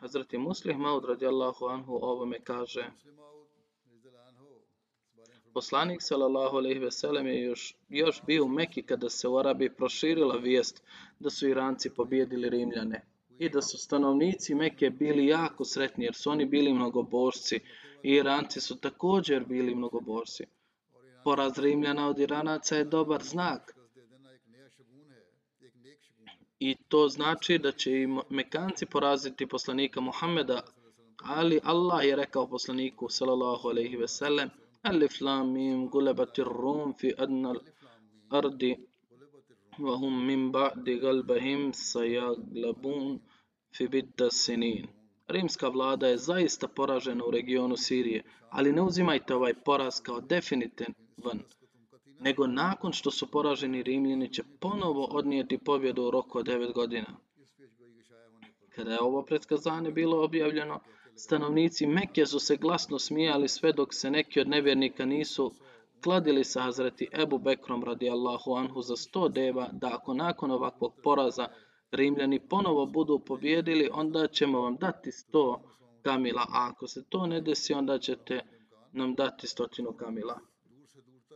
[0.02, 2.92] Hazreti Muslih Maud radijallahu anhu ovome kaže
[5.54, 9.70] Poslanik sallallahu alejhi ve sellem je još, još bio u Meki kada se u Arabiji
[9.70, 10.84] proširila vijest
[11.20, 13.06] da su Iranci pobjedili Rimljane
[13.40, 17.60] i da su stanovnici Meke bili jako sretni jer su oni bili mnogobožci
[18.04, 20.46] i Iranci su također bili mnogobožci.
[21.24, 23.76] Poraz Rimljana od Iranaca je dobar znak.
[26.60, 30.62] I to znači da će i Mekanci poraziti poslanika Muhammeda,
[31.24, 34.50] ali Allah je rekao poslaniku sallallahu alejhi ve sellem
[34.87, 38.63] ألف لام ميم غلبت الروم في أدنى الأرض
[39.81, 43.21] وهم من بعد غلبهم سيغلبون
[43.73, 44.87] في بد السنين
[45.29, 51.41] Rimska vlada je zaista poražena u regionu Sirije, ali ne uzimajte ovaj poraz kao definitivan,
[52.21, 57.17] nego nakon što su poraženi Rimljani će ponovo odnijeti pobjedu u roku od 9 godina.
[58.75, 60.81] Kada je ovo predskazanje bilo objavljeno,
[61.16, 65.52] Stanovnici Mekke su se glasno smijali sve dok se neki od nevjernika nisu
[66.04, 70.94] kladili sa Hazreti Ebu Bekrom radi Allahu anhu za sto deva da ako nakon ovakvog
[71.04, 71.48] poraza
[71.92, 75.62] Rimljani ponovo budu pobjedili, onda ćemo vam dati sto
[76.02, 78.40] kamila, a ako se to ne desi, onda ćete
[78.92, 80.40] nam dati stotinu kamila.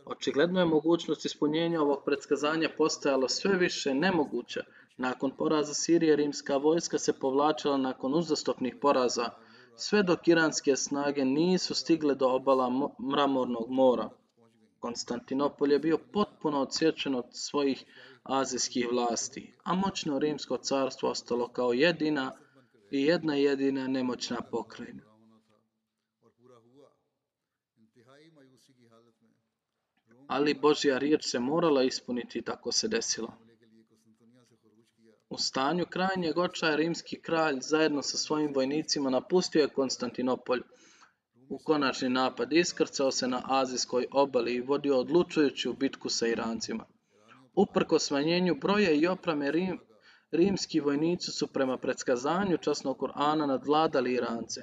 [0.06, 4.64] Očigledno je mogućnost ispunjenja ovog predskazanja postajalo sve više nemoguća.
[4.96, 9.30] Nakon poraza Sirije, rimska vojska se povlačila nakon uzastopnih poraza,
[9.80, 14.10] sve dok iranske snage nisu stigle do obala Mramornog mora.
[14.78, 17.84] Konstantinopol je bio potpuno odsječen od svojih
[18.22, 22.32] azijskih vlasti, a moćno rimsko carstvo ostalo kao jedina
[22.90, 25.02] i jedna jedina nemoćna pokrajina.
[30.26, 33.47] Ali Božja riječ se morala ispuniti tako se desilo.
[35.30, 40.60] U stanju krajnjeg očaja rimski kralj zajedno sa svojim vojnicima napustio je Konstantinopolj.
[41.48, 46.84] U konačni napad iskrcao se na azijskoj obali i vodio odlučujuću bitku sa Irancima.
[47.54, 49.78] Uprko smanjenju broja i oprame Rim,
[50.30, 54.60] rimski vojnici su prema predskazanju časnog Kur'ana nadvladali Irance.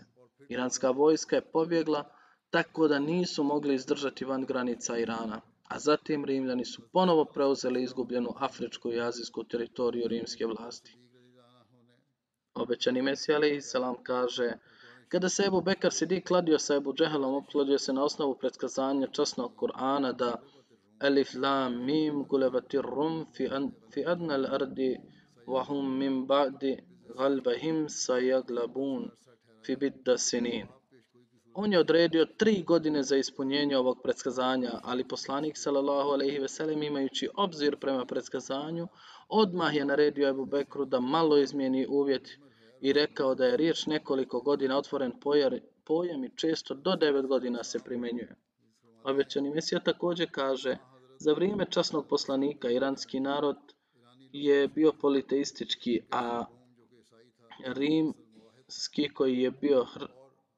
[0.50, 2.04] Iranska vojska je pobjegla
[2.50, 8.34] tako da nisu mogli izdržati van granica Irana a zatim Rimljani su ponovo preuzeli izgubljenu
[8.38, 10.98] afričku i azijsku teritoriju rimske vlasti.
[12.54, 14.54] Obećani Mesija Ali Salam kaže
[15.08, 19.52] kada se Ebu Bekar Sidi kladio sa Ebu Džehelom, oplodio se na osnovu predskazanja časnog
[19.56, 20.36] Kur'ana da
[21.02, 24.98] Elif lam mim gulevati rum fi, an, fi adnal ardi
[25.48, 26.72] wahum min ba'di
[27.18, 29.12] galbahim sajaglabun
[29.66, 30.68] fi bidda sinin.
[31.58, 36.84] On je odredio tri godine za ispunjenje ovog predskazanja, ali poslanik sallallahu alejhi ve sellem
[36.84, 38.88] imajući obzir prema predskazanju,
[39.30, 42.30] odmah je naredio Ebu Bekru da malo izmijeni uvjet
[42.82, 45.12] i rekao da je riječ nekoliko godina otvoren
[45.86, 48.36] pojam i često do devet godina se primenjuje.
[49.04, 50.78] Obećani Mesija također kaže,
[51.20, 53.58] za vrijeme časnog poslanika iranski narod
[54.32, 56.46] je bio politeistički, a
[57.66, 59.86] rimski koji je bio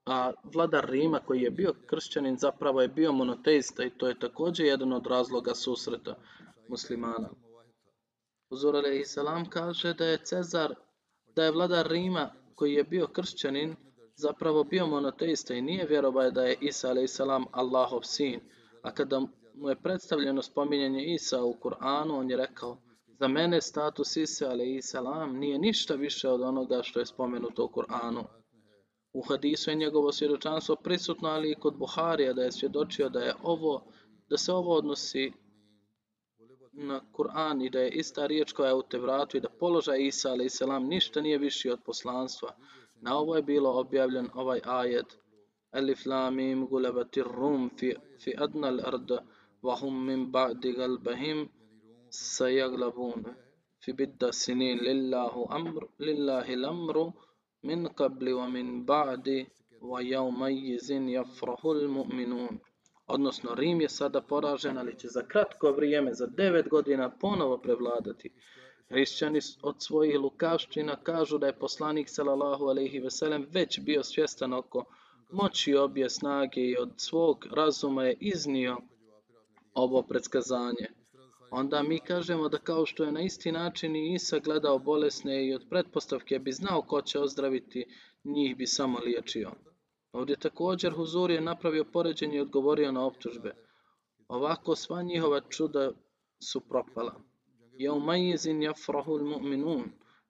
[0.08, 4.66] a vladar Rima koji je bio kršćanin zapravo je bio monoteista i to je također
[4.66, 6.16] jedan od razloga susreta
[6.70, 7.30] muslimana.
[8.50, 10.76] Uzor salam kaže da je Cezar,
[11.36, 13.76] da je vladar Rima koji je bio kršćanin
[14.16, 18.40] zapravo bio monoteista i nije vjerovao da je Isa salam Allahov sin.
[18.82, 19.20] A kada
[19.54, 22.78] mu je predstavljeno spominjanje Isa u Kur'anu, on je rekao,
[23.20, 24.52] Za mene status Isa
[24.82, 28.24] salam nije ništa više od onoga što je spomenuto u Kur'anu.
[29.14, 33.34] U hadisu je njegovo svjedočanstvo prisutno, ali i kod Buharija da je svjedočio da je
[33.44, 33.86] ovo,
[34.30, 35.32] da se ovo odnosi
[36.74, 40.36] na Kur'an i da je ista riječ koja je u Tevratu i da položaj Isa
[40.50, 42.56] selam ništa nije viši od poslanstva.
[43.02, 45.18] Na ovo je bilo objavljen ovaj ajet.
[45.72, 49.10] Alif lam mim gulabati rum fi, fi adna al-ard
[49.64, 51.50] wa hum min ba'di galbahim
[52.10, 53.26] sayaglabun
[53.84, 57.14] fi bidda sinin lillahu amr lillahi al-amru
[57.68, 59.40] min qabli wa min ba'di
[59.82, 60.00] wa
[61.74, 62.60] al-mu'minun
[63.08, 68.30] odnosno Rim je sada poražen, ali će za kratko vrijeme, za devet godina, ponovo prevladati.
[68.90, 74.54] Hrišćani od svojih lukavština kažu da je poslanik sallallahu alejhi ve sellem već bio svjestan
[74.54, 74.86] oko
[75.32, 78.78] moći obje snage i od svog razuma je iznio
[79.74, 80.88] ovo predskazanje.
[81.52, 85.54] Onda mi kažemo da kao što je na isti način i Isa gledao bolesne i
[85.54, 87.86] od pretpostavke bi znao ko će ozdraviti,
[88.24, 89.52] njih bi samo liječio.
[90.12, 93.56] Ovdje također Huzur je napravio poređenje i odgovorio na optužbe.
[94.28, 95.92] Ovako sva njihova čuda
[96.44, 97.22] su propala.
[97.78, 99.84] Jaumajizin jafrahul mu'minun.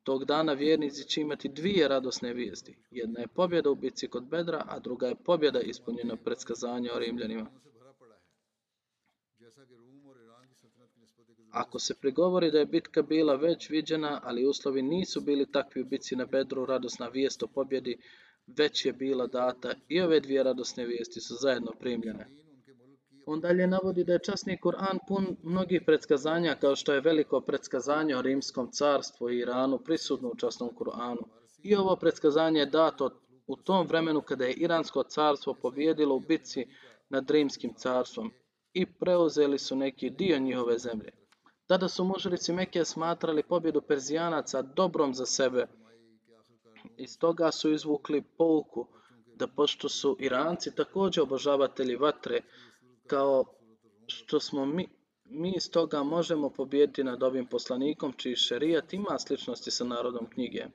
[0.03, 2.78] Tog dana vjernici će imati dvije radosne vijesti.
[2.91, 7.49] Jedna je pobjeda u bitci kod Bedra, a druga je pobjeda ispunjena predskazanja o Rimljanima.
[11.58, 15.86] Ako se prigovori da je bitka bila već viđena, ali uslovi nisu bili takvi u
[15.86, 17.97] bitci na Bedru, radosna vijest o pobjedi
[18.47, 22.28] već je bila data i ove dvije radosne vijesti su zajedno primljene.
[23.26, 28.16] On dalje navodi da je časni Kur'an pun mnogih predskazanja kao što je veliko predskazanje
[28.16, 31.24] o rimskom carstvu i Iranu prisutno u časnom Kur'anu.
[31.64, 33.10] I ovo predskazanje je dato
[33.47, 36.66] u tom vremenu kada je Iransko carstvo pobjedilo u bitci
[37.10, 38.32] nad rimskim carstvom
[38.74, 41.12] i preuzeli su neki dio njihove zemlje.
[41.68, 45.68] Tada su mužrici Mekije smatrali pobjedu Perzijanaca dobrom za sebe,
[46.97, 48.88] iz toga su izvukli pouku
[49.36, 52.41] da pošto su Iranci također obožavatelji vatre,
[53.07, 53.45] kao
[54.07, 54.88] što smo mi,
[55.26, 60.65] mi iz toga možemo pobijediti nad ovim poslanikom čiji šerijat ima sličnosti sa narodom knjige.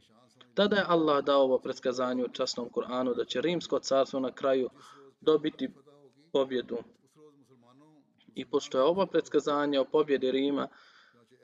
[0.54, 4.70] Tada je Allah dao ovo predskazanje u časnom Kur'anu da će rimsko carstvo na kraju
[5.20, 5.68] dobiti
[6.32, 6.78] pobjedu.
[8.34, 10.68] I pošto je ovo predskazanje o pobjedi Rima,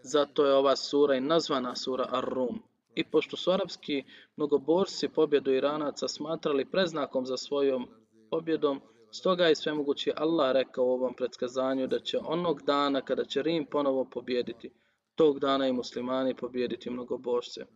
[0.02, 2.62] zato je ova sura i nazvana sura Ar-Rum.
[2.94, 4.04] I pošto su arapski
[4.36, 7.88] mnogoborci pobjedu Iranaca smatrali preznakom za svojom
[8.30, 8.80] pobjedom,
[9.10, 13.66] stoga je svemogući Allah rekao u ovom predskazanju da će onog dana kada će Rim
[13.66, 14.70] ponovo pobjediti,
[15.14, 17.66] tog dana i muslimani pobjediti mnogobožce.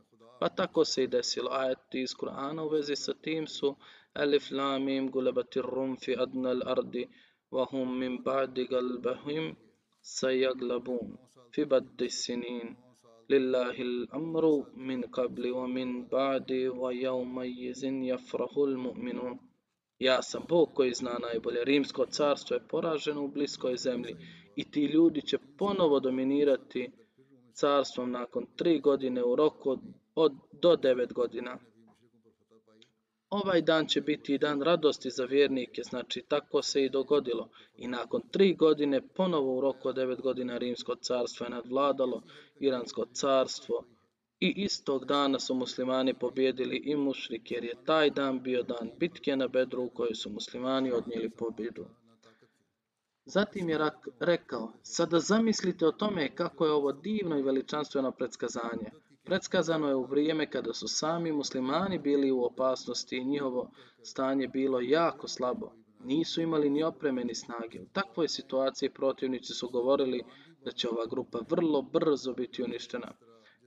[0.41, 1.51] Pa tako se i desilo.
[1.53, 3.77] Ajeti iz Kur'ana u vezi sa tim su
[4.15, 7.09] Alif lam mim gulabati rum fi adna al-ardi
[7.52, 9.56] wa hum min ba'di galbahim
[10.02, 11.18] sayaglabun
[11.54, 12.68] fi baddi sinin.
[13.30, 14.44] لله الأمر
[14.76, 16.52] من قبل ومن بعد
[16.82, 17.82] ويومئذ
[18.12, 19.38] يفرح المؤمنون
[20.00, 21.64] Ja sam Bog koji zna najbolje.
[21.64, 24.16] Rimsko carstvo je poraženo u bliskoj zemlji
[24.56, 26.92] i ti ljudi će ponovo dominirati
[27.54, 29.80] carstvom nakon tri godine u roku od,
[30.16, 31.60] od do devet godina.
[33.33, 37.49] Ovaj dan će biti i dan radosti za vjernike, znači tako se i dogodilo.
[37.77, 42.23] I nakon tri godine, ponovo u roku od devet godina, Rimsko carstvo je nadvladalo,
[42.61, 43.85] Iransko carstvo.
[44.41, 49.37] I istog dana su muslimani pobjedili i mušrik, jer je taj dan bio dan bitke
[49.37, 51.87] na Bedru u kojoj su muslimani odnijeli pobjedu.
[53.25, 53.79] Zatim je
[54.21, 58.91] rekao, sada zamislite o tome kako je ovo divno i veličanstveno predskazanje.
[59.25, 63.71] Predskazano je u vrijeme kada su sami muslimani bili u opasnosti i njihovo
[64.03, 65.73] stanje bilo jako slabo.
[66.05, 67.81] Nisu imali ni opreme ni snage.
[67.81, 70.23] U takvoj situaciji protivnici su govorili
[70.65, 73.13] da će ova grupa vrlo brzo biti uništena.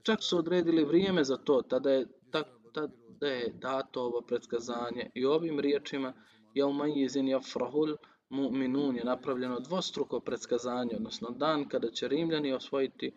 [0.02, 5.60] Čak su odredili vrijeme za to, tada je, tada je dato ovo predskazanje i ovim
[5.60, 6.12] riječima
[6.54, 7.96] Jaumajizin jafrahul
[8.30, 13.12] mu'minun je napravljeno dvostruko predskazanje, odnosno dan kada će Rimljani osvojiti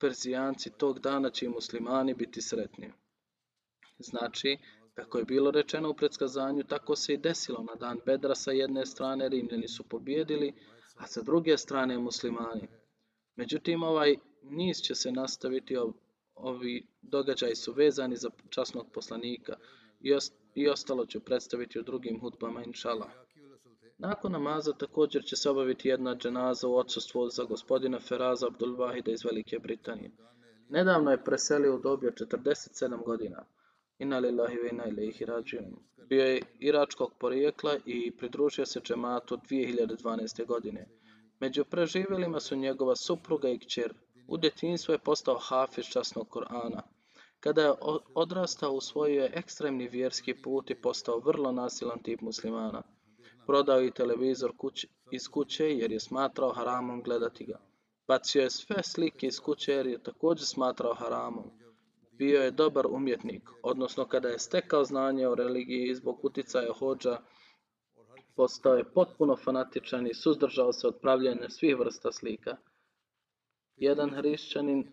[0.00, 2.92] Perzijanci tog dana će i muslimani biti sretni.
[3.98, 4.58] Znači,
[4.94, 8.86] kako je bilo rečeno u predskazanju, tako se i desilo na dan Bedra sa jedne
[8.86, 10.54] strane Rimljani su pobjedili,
[10.96, 12.68] a sa druge strane muslimani.
[13.36, 15.76] Međutim, ovaj niz će se nastaviti,
[16.34, 19.56] ovi događaji su vezani za časnog poslanika
[20.54, 23.10] i, ostalo ću predstaviti u drugim hutbama, inšala.
[24.02, 29.12] Nakon namaza također će se obaviti jedna dženaza u odsustvu za gospodina Feraza Abdul Vahida
[29.12, 30.10] iz Velike Britanije.
[30.68, 33.44] Nedavno je preselio u dobi od 47 godina.
[33.98, 35.76] Inna lillahi ve inna ilaihi rađiun.
[36.08, 40.46] Bio je iračkog porijekla i pridružio se džematu 2012.
[40.46, 40.88] godine.
[41.40, 43.94] Među preživjelima su njegova supruga i kćer
[44.28, 46.82] U djetinjstvu je postao hafiz časnog Kur'ana.
[47.40, 47.72] Kada je
[48.14, 52.82] odrastao, usvojio je ekstremni vjerski put i postao vrlo nasilan tip muslimana.
[53.50, 57.58] Prodao je televizor kuć, iz kuće jer je smatrao haramom gledati ga.
[58.08, 61.50] Bacio je sve slike iz kuće jer je također smatrao haramom.
[62.12, 67.18] Bio je dobar umjetnik, odnosno kada je stekao znanje o religiji zbog uticaja hođa,
[68.36, 72.56] postao je potpuno fanatičan i suzdržao se od pravljenja svih vrsta slika.
[73.76, 74.88] Jedan hrišćanin,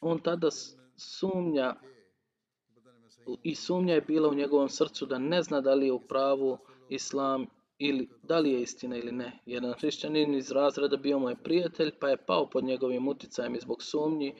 [0.00, 0.48] on tada
[0.96, 1.74] sumnja
[3.42, 6.58] i sumnja je bila u njegovom srcu da ne zna da li je u pravu
[6.88, 7.46] islam
[7.88, 9.38] ili da li je istina ili ne.
[9.46, 14.34] Jedan hrišćanin iz razreda bio moj prijatelj pa je pao pod njegovim uticajem zbog sumnji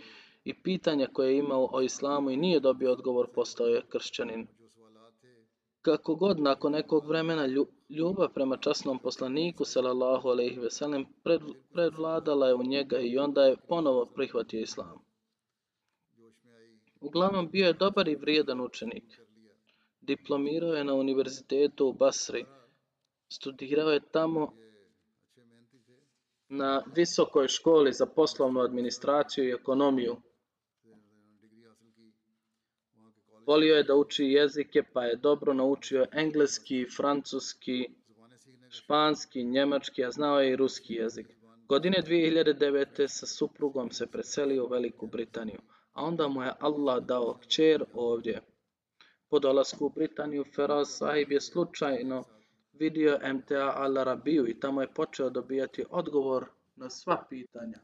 [0.45, 4.47] i pitanja koje je imao o islamu i nije dobio odgovor postao je kršćanin.
[5.82, 7.47] Kako god nakon nekog vremena
[7.88, 11.07] ljubav prema časnom poslaniku sallallahu alejhi ve sellem
[11.72, 14.99] predvladala je u njega i onda je ponovo prihvatio islam.
[17.01, 19.20] Uglavnom bio je dobar i vrijedan učenik.
[20.01, 22.45] Diplomirao je na univerzitetu u Basri.
[23.33, 24.53] Studirao je tamo
[26.49, 30.16] na visokoj školi za poslovnu administraciju i ekonomiju.
[33.47, 37.89] Volio je da uči jezike, pa je dobro naučio engleski, francuski,
[38.70, 41.26] španski, njemački, a znao je i ruski jezik.
[41.68, 43.09] Godine 2009.
[43.09, 45.61] sa suprugom se preselio u Veliku Britaniju
[45.93, 48.41] a onda mu je Allah dao kćer ovdje.
[49.28, 52.24] Po dolasku u Britaniju Feraz sahib je slučajno
[52.73, 56.47] vidio MTA Al Arabiju i tamo je počeo dobijati odgovor
[56.77, 57.79] na sva pitanja.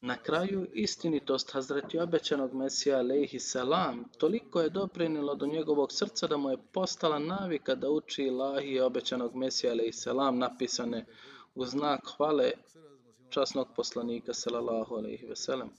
[0.00, 6.36] Na kraju, istinitost Hazreti obećanog Mesija alaihi salam toliko je doprinilo do njegovog srca da
[6.36, 11.06] mu je postala navika da uči ilahi obećanog Mesija alaihi salam napisane
[11.54, 12.50] u znak hvale
[13.30, 15.70] časnog poslanika sallallahu alaihi veselem.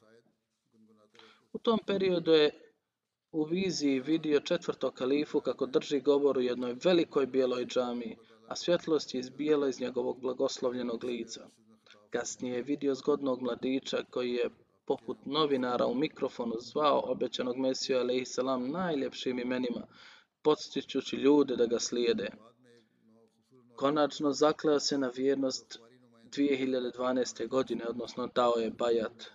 [1.54, 2.52] U tom periodu je
[3.32, 9.14] u viziji vidio četvrtog kalifu kako drži govor u jednoj velikoj bijeloj džamiji, a svjetlost
[9.14, 11.48] je izbijela iz njegovog blagoslovljenog lica.
[12.10, 14.50] Kasnije je vidio zgodnog mladića koji je
[14.86, 18.38] poput novinara u mikrofonu zvao obećanog Mesiju a.s.
[18.72, 19.88] najljepšim imenima,
[20.42, 22.30] podstičući ljude da ga slijede.
[23.76, 25.80] Konačno zakleo se na vjernost
[26.32, 27.48] 2012.
[27.48, 29.33] godine, odnosno dao je bajat.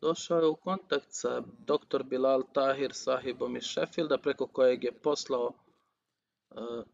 [0.00, 2.02] Došao je u kontakt sa dr.
[2.02, 6.84] Bilal Tahir sahibom iz Sheffielda preko kojeg je poslao uh,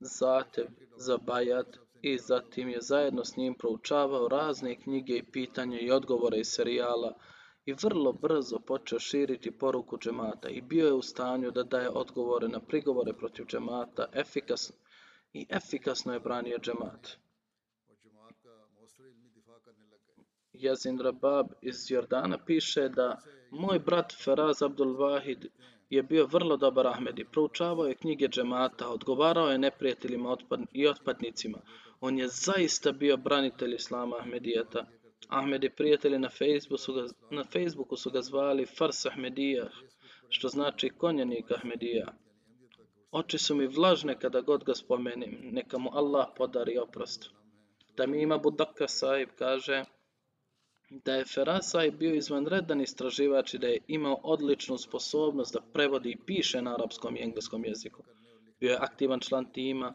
[0.00, 0.66] zatev
[0.96, 6.38] za Bajat i zatim je zajedno s njim proučavao razne knjige i pitanja i odgovore
[6.38, 7.14] iz serijala
[7.64, 12.48] i vrlo brzo počeo širiti poruku džemata i bio je u stanju da daje odgovore
[12.48, 14.76] na prigovore protiv džemata efikasno
[15.32, 17.16] i efikasno je branio džemat.
[20.62, 23.18] Jazin Rabab iz Jordana piše da
[23.50, 25.46] moj brat Feraz Abdul Wahid
[25.90, 27.24] je bio vrlo dobar Ahmedi.
[27.24, 30.36] Proučavao je knjige džemata, odgovarao je neprijateljima
[30.72, 31.58] i otpadnicima.
[32.00, 34.86] On je zaista bio branitelj Islama Ahmedijeta.
[35.28, 39.68] Ahmedi prijatelji na Facebooku su ga, na Facebooku su ga zvali Fars Ahmedija,
[40.28, 42.06] što znači konjanik Ahmedija.
[43.12, 47.30] Oči su mi vlažne kada god ga spomenim, neka mu Allah podari oprost.
[47.96, 49.84] Da mi ima Budaka Saib kaže,
[50.90, 56.18] da je Ferasaj bio izvanredan istraživač i da je imao odličnu sposobnost da prevodi i
[56.26, 58.02] piše na arapskom i engleskom jeziku.
[58.60, 59.94] Bio je aktivan član tima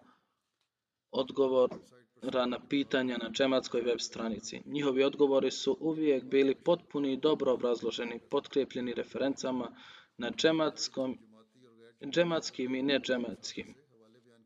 [1.11, 4.61] odgovora na pitanja na džematskoj web stranici.
[4.65, 9.75] Njihovi odgovori su uvijek bili potpuni i dobro obrazloženi, potkrijepljeni referencama
[10.17, 11.17] na džematskom,
[12.09, 13.75] džematskim i nedžematskim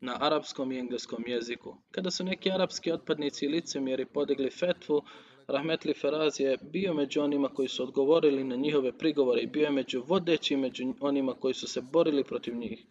[0.01, 1.77] na arapskom i engleskom jeziku.
[1.91, 5.01] Kada su neki arapski otpadnici i licemjeri podigli fetvu
[5.49, 9.71] Rahmetli Feraz je bio među onima koji su odgovorili na njihove prigovore i bio je
[9.71, 12.85] među vodeći među onima koji su se borili protiv njih.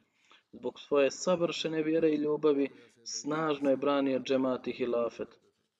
[0.52, 2.68] Zbog svoje savršene vjere i ljubavi,
[3.04, 4.22] snažno je branio
[4.66, 5.28] i hilafet.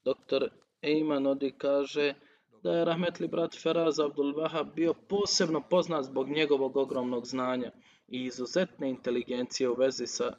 [0.05, 0.49] Dr.
[0.83, 2.15] Ejman Odi kaže
[2.63, 7.73] da je Rahmetli brat Feraz Abdul Wahab bio posebno poznat zbog njegovog ogromnog znanja
[8.09, 10.37] i izuzetne inteligencije u vezi sa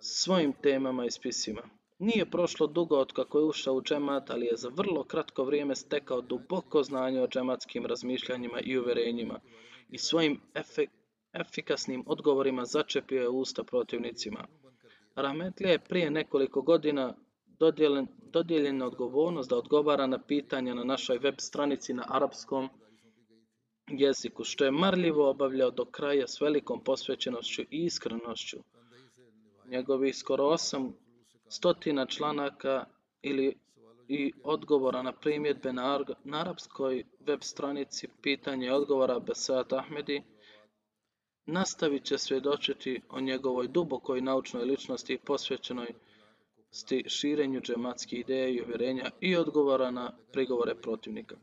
[0.00, 1.62] svojim temama i spisima.
[2.00, 5.76] Nije prošlo dugo od kako je ušao u džemat, ali je za vrlo kratko vrijeme
[5.76, 9.40] stekao duboko znanje o džematskim razmišljanjima i uverenjima
[9.90, 10.90] i svojim efek
[11.32, 14.46] efikasnim odgovorima začepio je usta protivnicima.
[15.14, 17.14] Rahmetlija je prije nekoliko godina
[17.46, 22.68] dodijeljen, dodijeljena odgovornost da odgovara na pitanja na našoj web stranici na arapskom
[23.88, 28.56] jeziku, što je marljivo obavljao do kraja s velikom posvećenošću i iskrenošću.
[29.66, 30.94] Njegovih skoro osam
[31.50, 32.84] stotina članaka
[33.22, 33.58] ili
[34.08, 40.22] i odgovora na primjedbe na, na arapskoj web stranici pitanje i odgovora Besat Ahmedi
[41.46, 45.94] nastavit će svjedočiti o njegovoj dubokoj naučnoj ličnosti i posvećenoj
[47.06, 51.36] širenju džematskih ideja i uvjerenja i odgovora na prigovore protivnika.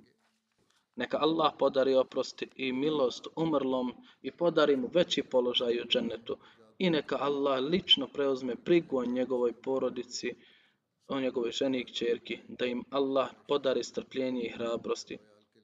[0.95, 6.37] Neka Allah podari oprosti i milost umrlom i podari mu veći položaj u džennetu.
[6.78, 10.34] I neka Allah lično preuzme brigu o njegovoj porodici,
[11.07, 15.17] o njegovoj ženi i kćerki, da im Allah podari strpljenje i hrabrosti.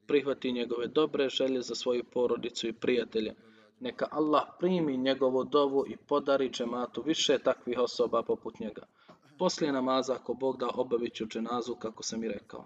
[0.07, 3.35] Prihvati njegove dobre želje za svoju porodicu i prijatelje.
[3.79, 8.87] Neka Allah primi njegovu dovu i podari džematu više takvih osoba poput njega.
[9.39, 12.65] Poslije namaza, ako Bog da, obavit ću dženazu, kako sam i rekao.